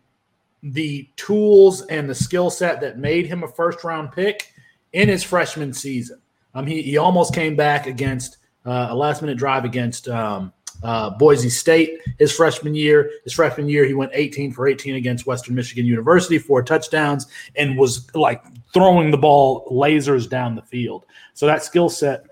[0.63, 4.53] the tools and the skill set that made him a first round pick
[4.93, 6.21] in his freshman season.
[6.55, 10.53] Um, he, he almost came back against uh, a last minute drive against um,
[10.83, 13.09] uh, Boise State his freshman year.
[13.23, 17.77] His freshman year, he went 18 for 18 against Western Michigan University, four touchdowns, and
[17.77, 21.05] was like throwing the ball lasers down the field.
[21.33, 22.25] So that skill set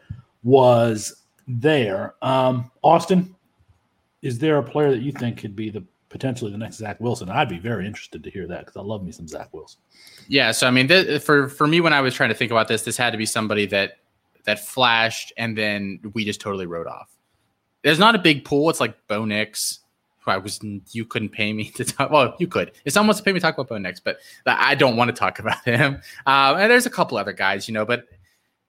[0.43, 2.15] was there.
[2.21, 3.35] Um, Austin,
[4.21, 7.29] is there a player that you think could be the potentially the next Zach Wilson?
[7.29, 9.79] I'd be very interested to hear that because I love me some Zach Wilson.
[10.27, 12.67] Yeah, so I mean, th- for for me, when I was trying to think about
[12.67, 13.93] this, this had to be somebody that
[14.43, 17.15] that flashed and then we just totally wrote off
[17.83, 18.69] there's not a big pool.
[18.69, 19.79] It's like Bo Nix.
[20.23, 20.59] Who I was
[20.91, 22.11] you couldn't pay me to talk.
[22.11, 22.71] Well, you could.
[22.85, 25.09] If someone wants to pay me to talk about Bo Nix, but I don't want
[25.09, 25.95] to talk about him.
[26.25, 28.05] Um, and there's a couple other guys, you know, but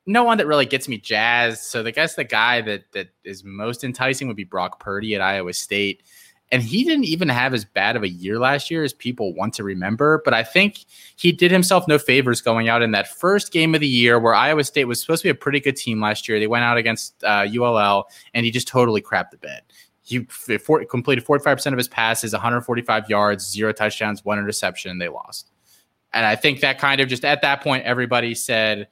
[0.06, 1.62] no one that really gets me jazzed.
[1.62, 5.20] So I guess the guy that that is most enticing would be Brock Purdy at
[5.20, 6.02] Iowa State
[6.52, 9.54] and he didn't even have as bad of a year last year as people want
[9.54, 10.20] to remember.
[10.22, 10.84] But I think
[11.16, 14.34] he did himself no favors going out in that first game of the year where
[14.34, 16.38] Iowa State was supposed to be a pretty good team last year.
[16.38, 19.62] They went out against uh, ULL and he just totally crapped the bed.
[20.02, 24.98] He for, completed 45% of his passes, 145 yards, zero touchdowns, one interception.
[24.98, 25.50] They lost.
[26.12, 28.88] And I think that kind of just at that point, everybody said,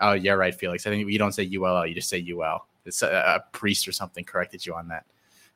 [0.00, 0.84] Oh, yeah, right, Felix.
[0.86, 3.92] I think you don't say ULL, you just say UL it's a, a priest or
[3.92, 5.04] something corrected you on that.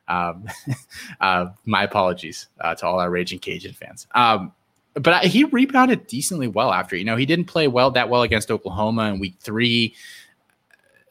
[0.09, 0.47] Um,
[1.21, 4.07] uh, my apologies uh, to all our raging Cajun fans.
[4.15, 4.53] Um,
[4.95, 6.97] but he rebounded decently well after.
[6.97, 9.95] You know, he didn't play well that well against Oklahoma in week three.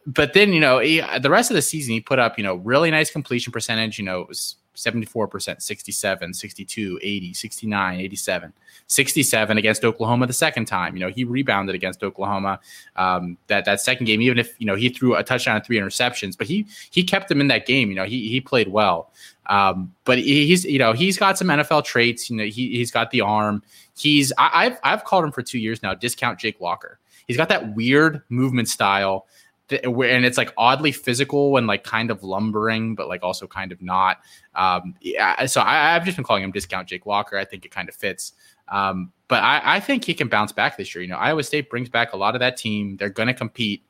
[0.05, 2.55] But then, you know, he, the rest of the season, he put up, you know,
[2.55, 3.97] really nice completion percentage.
[3.99, 8.53] You know, it was 74%, 67, 62, 80, 69, 87,
[8.87, 10.95] 67 against Oklahoma the second time.
[10.95, 12.59] You know, he rebounded against Oklahoma
[12.95, 15.79] um, that that second game, even if, you know, he threw a touchdown and three
[15.79, 17.89] interceptions, but he he kept them in that game.
[17.89, 19.11] You know, he he played well.
[19.47, 22.29] Um, but he's, you know, he's got some NFL traits.
[22.29, 23.63] You know, he, he's got the arm.
[23.97, 26.99] He's, I, I've, I've called him for two years now, discount Jake Locker.
[27.27, 29.25] He's got that weird movement style
[29.69, 33.81] and it's like oddly physical and like kind of lumbering, but like also kind of
[33.81, 34.19] not.
[34.55, 37.37] Um, yeah, so I, have just been calling him discount Jake Walker.
[37.37, 38.33] I think it kind of fits.
[38.69, 41.01] Um, but I, I, think he can bounce back this year.
[41.01, 42.97] You know, Iowa State brings back a lot of that team.
[42.97, 43.83] They're going to compete.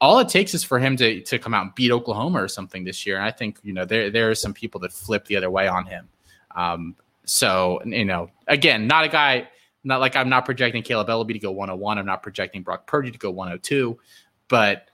[0.00, 2.84] All it takes is for him to to come out and beat Oklahoma or something
[2.84, 3.16] this year.
[3.16, 5.68] And I think you know there there are some people that flip the other way
[5.68, 6.08] on him.
[6.56, 9.48] Um, so you know, again, not a guy.
[9.84, 11.98] Not like I'm not projecting Kaleb Eleby to go 101.
[11.98, 13.98] I'm not projecting Brock Purdy to go 102,
[14.46, 14.88] but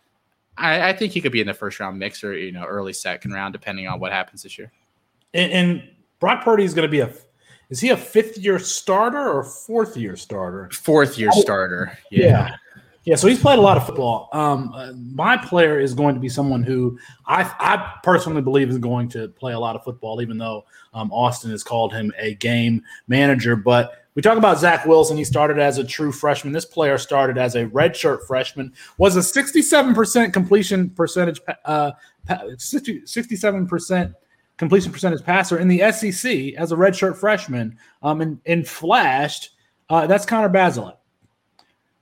[0.59, 2.93] I, I, think he could be in the first round mix or you know early
[2.93, 4.73] second round, depending on what happens this year.
[5.35, 5.91] And, and
[6.21, 7.13] Brock Purdy is going to be a
[7.71, 10.71] is he a fifth year starter or fourth year starter?
[10.73, 11.99] Fourth year starter.
[12.11, 12.27] Yeah.
[12.27, 12.55] yeah.
[13.05, 13.15] yeah.
[13.15, 14.31] so he's played a lot of football.
[14.33, 18.79] Um, uh, my player is going to be someone who I, I personally believe is
[18.79, 22.35] going to play a lot of football, even though um, Austin has called him a
[22.37, 23.55] game manager.
[23.55, 25.17] But we talk about Zach Wilson.
[25.17, 26.53] He started as a true freshman.
[26.53, 28.73] This player started as a redshirt freshman.
[28.97, 31.93] Was a 67% completion percentage, uh,
[32.29, 34.15] 67%
[34.57, 37.79] completion percentage passer in the SEC as a redshirt freshman.
[38.03, 39.51] Um, and, and flashed.
[39.89, 40.97] Uh, that's Connor Bazelak.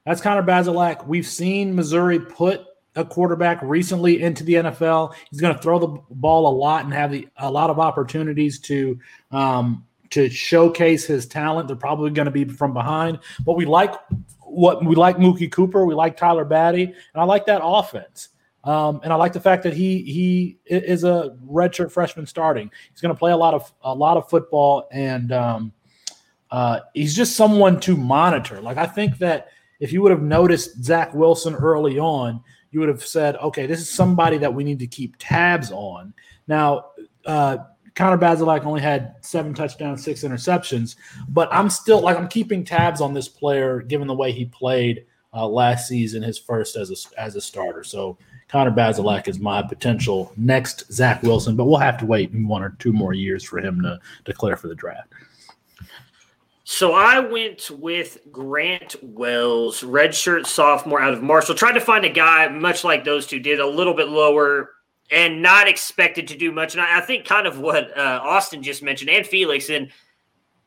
[0.07, 1.07] That's Connor Bazelak.
[1.07, 2.64] We've seen Missouri put
[2.95, 5.14] a quarterback recently into the NFL.
[5.31, 8.59] He's going to throw the ball a lot and have the, a lot of opportunities
[8.61, 8.99] to
[9.33, 11.69] um, to showcase his talent.
[11.69, 13.95] They're probably going to be from behind, but we like
[14.41, 18.31] what we like Mookie Cooper, we like Tyler Badie, and I like that offense.
[18.65, 22.71] Um, and I like the fact that he he is a redshirt freshman starting.
[22.91, 25.73] He's going to play a lot of a lot of football, and um,
[26.51, 28.61] uh, he's just someone to monitor.
[28.61, 29.49] Like I think that
[29.79, 32.43] if you would have noticed Zach Wilson early on,
[32.73, 36.13] you would have said, "Okay, this is somebody that we need to keep tabs on."
[36.49, 36.87] Now,
[37.25, 37.59] uh,
[37.97, 40.97] Connor Bazelak only had seven touchdowns, six interceptions,
[41.29, 45.07] but I'm still like I'm keeping tabs on this player given the way he played
[45.33, 47.83] uh, last season, his first as a as a starter.
[47.83, 48.19] So
[48.49, 52.77] Connor Bazelak is my potential next Zach Wilson, but we'll have to wait one or
[52.79, 55.13] two more years for him to declare for the draft.
[56.65, 61.55] So I went with Grant Wells, redshirt sophomore out of Marshall.
[61.55, 64.71] Tried to find a guy much like those two did, a little bit lower
[65.11, 66.75] and not expected to do much.
[66.75, 69.91] And I, I think kind of what uh, Austin just mentioned and Felix, and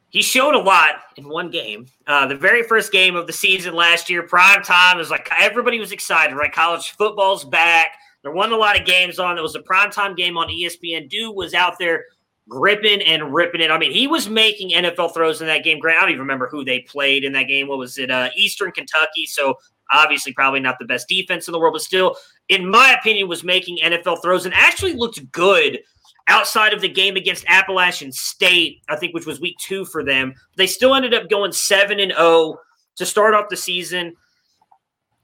[0.09, 1.85] he showed a lot in one game.
[2.07, 5.79] Uh, the very first game of the season last year, prime time, was like everybody
[5.79, 6.51] was excited, right?
[6.51, 7.91] College football's back.
[8.23, 9.37] There wasn't a lot of games on.
[9.37, 11.09] It was a prime time game on ESPN.
[11.09, 12.05] Dude was out there
[12.49, 13.71] gripping and ripping it.
[13.71, 15.79] I mean, he was making NFL throws in that game.
[15.79, 17.67] Grant, I don't even remember who they played in that game.
[17.67, 18.09] What was it?
[18.09, 19.25] Uh, Eastern Kentucky.
[19.27, 19.55] So
[19.93, 22.17] obviously, probably not the best defense in the world, but still
[22.49, 25.79] in my opinion, was making NFL throws and actually looked good
[26.27, 30.33] outside of the game against Appalachian State, I think, which was week two for them.
[30.57, 32.57] They still ended up going 7 and 0
[32.97, 34.15] to start off the season.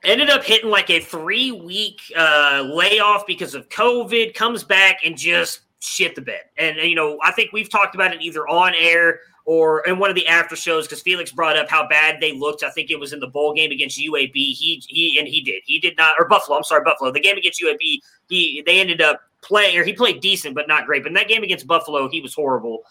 [0.03, 5.17] Ended up hitting like a three week uh, layoff because of COVID, comes back and
[5.17, 6.41] just shit the bed.
[6.57, 10.09] And, you know, I think we've talked about it either on air or in one
[10.09, 12.63] of the after shows because Felix brought up how bad they looked.
[12.63, 14.33] I think it was in the bowl game against UAB.
[14.33, 15.61] He he and he did.
[15.65, 16.57] He did not or Buffalo.
[16.57, 17.11] I'm sorry, Buffalo.
[17.11, 20.86] The game against UAB, he they ended up playing or he played decent but not
[20.86, 21.03] great.
[21.03, 22.83] But in that game against Buffalo, he was horrible.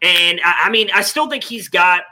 [0.00, 2.04] And I, I mean, I still think he's got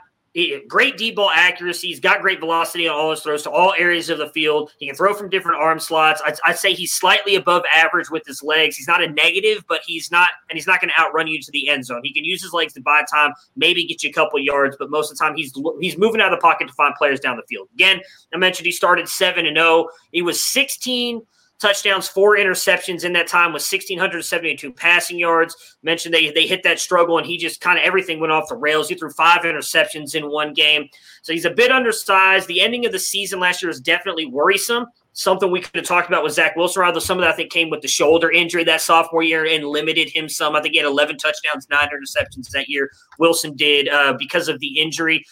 [0.67, 1.87] great deep ball accuracy.
[1.87, 4.71] He's got great velocity on all his throws to all areas of the field.
[4.79, 6.21] He can throw from different arm slots.
[6.25, 8.75] I'd, I'd, say he's slightly above average with his legs.
[8.75, 11.51] He's not a negative, but he's not, and he's not going to outrun you to
[11.51, 12.01] the end zone.
[12.03, 14.89] He can use his legs to buy time, maybe get you a couple yards, but
[14.89, 17.37] most of the time he's he's moving out of the pocket to find players down
[17.37, 17.67] the field.
[17.75, 18.01] Again,
[18.33, 19.67] I mentioned he started seven and zero.
[19.67, 19.89] Oh.
[20.11, 21.21] He was sixteen
[21.63, 25.77] touchdowns, four interceptions in that time with 1,672 passing yards.
[25.81, 28.55] Mentioned they, they hit that struggle and he just kind of everything went off the
[28.55, 28.89] rails.
[28.89, 30.89] He threw five interceptions in one game.
[31.21, 32.47] So he's a bit undersized.
[32.47, 34.87] The ending of the season last year was definitely worrisome.
[35.13, 37.51] Something we could have talked about with Zach Wilson, although some of that I think
[37.51, 40.55] came with the shoulder injury that sophomore year and limited him some.
[40.55, 42.91] I think he had 11 touchdowns, nine interceptions that year.
[43.19, 45.23] Wilson did uh, because of the injury.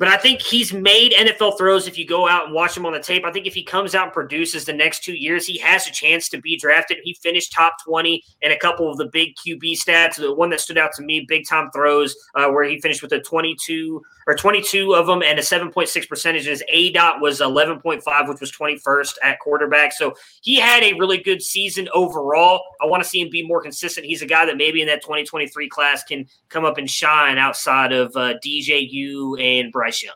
[0.00, 1.86] But I think he's made NFL throws.
[1.86, 3.94] If you go out and watch him on the tape, I think if he comes
[3.94, 6.98] out and produces the next two years, he has a chance to be drafted.
[7.04, 10.16] He finished top 20 in a couple of the big QB stats.
[10.16, 13.12] The one that stood out to me, big time throws, uh, where he finished with
[13.12, 16.46] a 22 or 22 of them and a 7.6 percentage.
[16.46, 19.92] His A dot was 11.5, which was 21st at quarterback.
[19.92, 22.62] So he had a really good season overall.
[22.80, 24.06] I want to see him be more consistent.
[24.06, 27.92] He's a guy that maybe in that 2023 class can come up and shine outside
[27.92, 29.89] of uh, DJU and Bryce.
[29.90, 30.14] Young.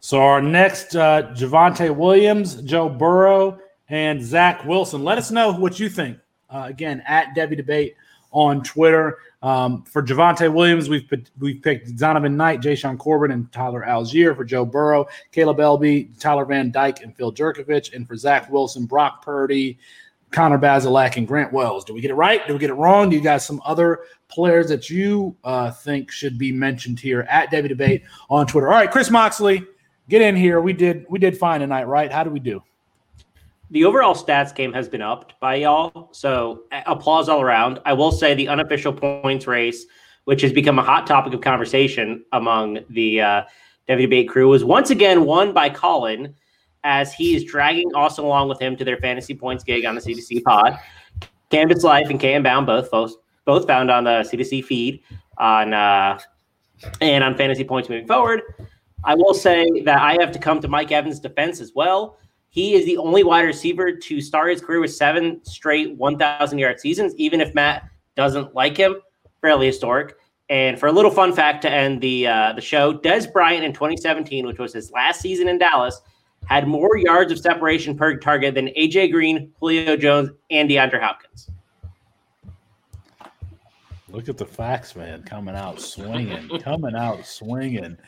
[0.00, 5.02] So our next uh, Javonte Williams, Joe Burrow, and Zach Wilson.
[5.04, 6.18] Let us know what you think.
[6.48, 7.96] Uh, again, at Devy Debate
[8.30, 9.18] on Twitter.
[9.42, 14.36] Um, for Javonte Williams, we've we've picked Donovan Knight, Jashaun Corbin, and Tyler Allgeier.
[14.36, 17.94] For Joe Burrow, Kaleb Eleby, Tyler Van Dyke, and Phil Jurkovec.
[17.94, 19.78] And for Zach Wilson, Brock Purdy,
[20.32, 21.84] Connor Bazelak, and Grant Wells.
[21.84, 22.46] Do we get it right?
[22.46, 23.10] Do we get it wrong?
[23.10, 27.50] Do you guys some other players that you uh, think should be mentioned here at
[27.50, 28.68] Devy Debate on Twitter?
[28.68, 29.64] All right, Chris Moxley,
[30.08, 30.60] get in here.
[30.60, 32.10] We did we did fine tonight, right?
[32.10, 32.62] How do we do?
[33.70, 37.80] The overall stats game has been upped by y'all, so applause all around.
[37.84, 39.86] I will say the unofficial points race,
[40.24, 43.42] which has become a hot topic of conversation among the uh,
[43.88, 46.34] Devy Debate crew, was once again won by Colin
[46.86, 50.00] as he is dragging Austin along with him to their fantasy points gig on the
[50.00, 50.78] CDC pod.
[51.50, 52.90] Campus Life and Canton Bound both
[53.44, 55.02] both, found on the CDC feed
[55.36, 56.18] on uh,
[57.00, 58.42] and on fantasy points moving forward.
[59.04, 62.18] I will say that I have to come to Mike Evans' defense as well.
[62.48, 66.80] He is the only wide receiver to start his career with seven straight 1,000 yard
[66.80, 68.96] seasons, even if Matt doesn't like him.
[69.40, 70.16] Fairly historic.
[70.48, 73.72] And for a little fun fact to end the uh, the show, Dez Bryant in
[73.72, 76.00] 2017, which was his last season in Dallas,
[76.46, 81.50] had more yards of separation per target than AJ Green, Julio Jones, and DeAndre Hopkins.
[84.08, 87.98] Look at the facts, man, coming out swinging, coming out swinging.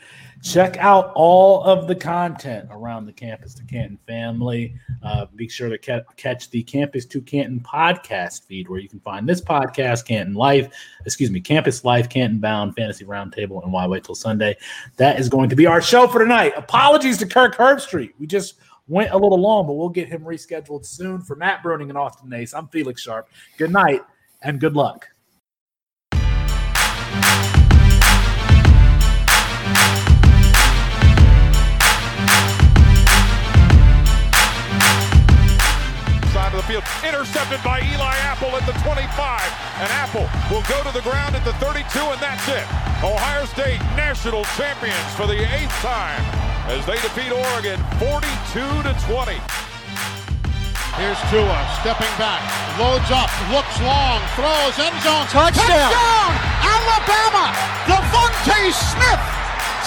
[0.41, 4.75] Check out all of the content around the Campus to Canton family.
[5.03, 9.01] Uh, be sure to ca- catch the Campus to Canton podcast feed where you can
[9.01, 10.73] find this podcast, Canton Life,
[11.05, 14.55] excuse me, Campus Life, Canton Bound, Fantasy Roundtable, and Why Wait Till Sunday.
[14.95, 16.53] That is going to be our show for tonight.
[16.55, 18.13] Apologies to Kirk Herbstreit.
[18.17, 18.55] We just
[18.87, 21.19] went a little long, but we'll get him rescheduled soon.
[21.21, 23.27] For Matt Bruning and Austin Nace, I'm Felix Sharp.
[23.57, 24.01] Good night
[24.41, 25.09] and good luck.
[36.69, 36.85] The.
[37.01, 39.01] Intercepted by Eli Apple at the 25.
[39.81, 42.65] And Apple will go to the ground at the 32, and that's it.
[43.01, 46.21] Ohio State national champions for the eighth time
[46.69, 49.41] as they defeat Oregon 42 to 20.
[51.01, 52.43] Here's Tua stepping back,
[52.77, 57.55] loads up, looks long, throws end zone, touchdown, touchdown Alabama,
[57.87, 59.23] DeVonta Smith,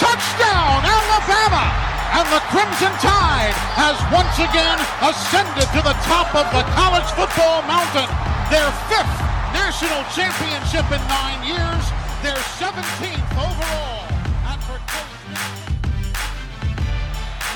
[0.01, 3.97] touchdown Alabama and the Crimson Tide has
[4.33, 8.09] once again ascended to the top of the college football mountain.
[8.49, 9.13] Their fifth
[9.53, 11.85] national championship in nine years,
[12.25, 14.09] their 17th overall.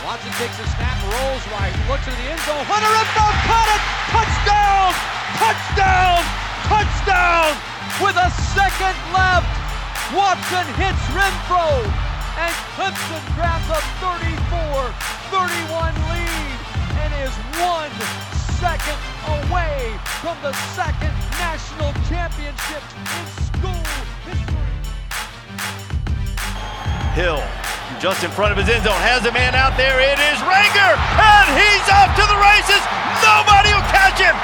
[0.05, 2.61] Watson takes a snap, rolls right, looks at the end zone.
[2.69, 3.09] Hunter the
[3.49, 3.81] caught it!
[4.13, 4.93] Touchdown!
[5.41, 6.21] Touchdown!
[6.69, 7.57] Touchdown!
[8.05, 9.49] With a second left,
[10.13, 11.89] Watson hits Renfrow
[12.37, 14.93] and Clemson grabs a 34-31
[16.13, 16.56] lead and
[17.25, 17.91] is one
[18.61, 18.99] second
[19.41, 23.83] away from the second national championship in school
[24.29, 24.77] history.
[27.15, 27.43] Hill,
[28.01, 30.01] just in front of his end zone, has a man out there.
[30.01, 32.83] It is Reagor, and he's off to the races.
[33.25, 34.37] Nobody will catch him.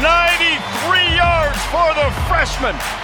[0.00, 3.03] 93 yards for the freshman.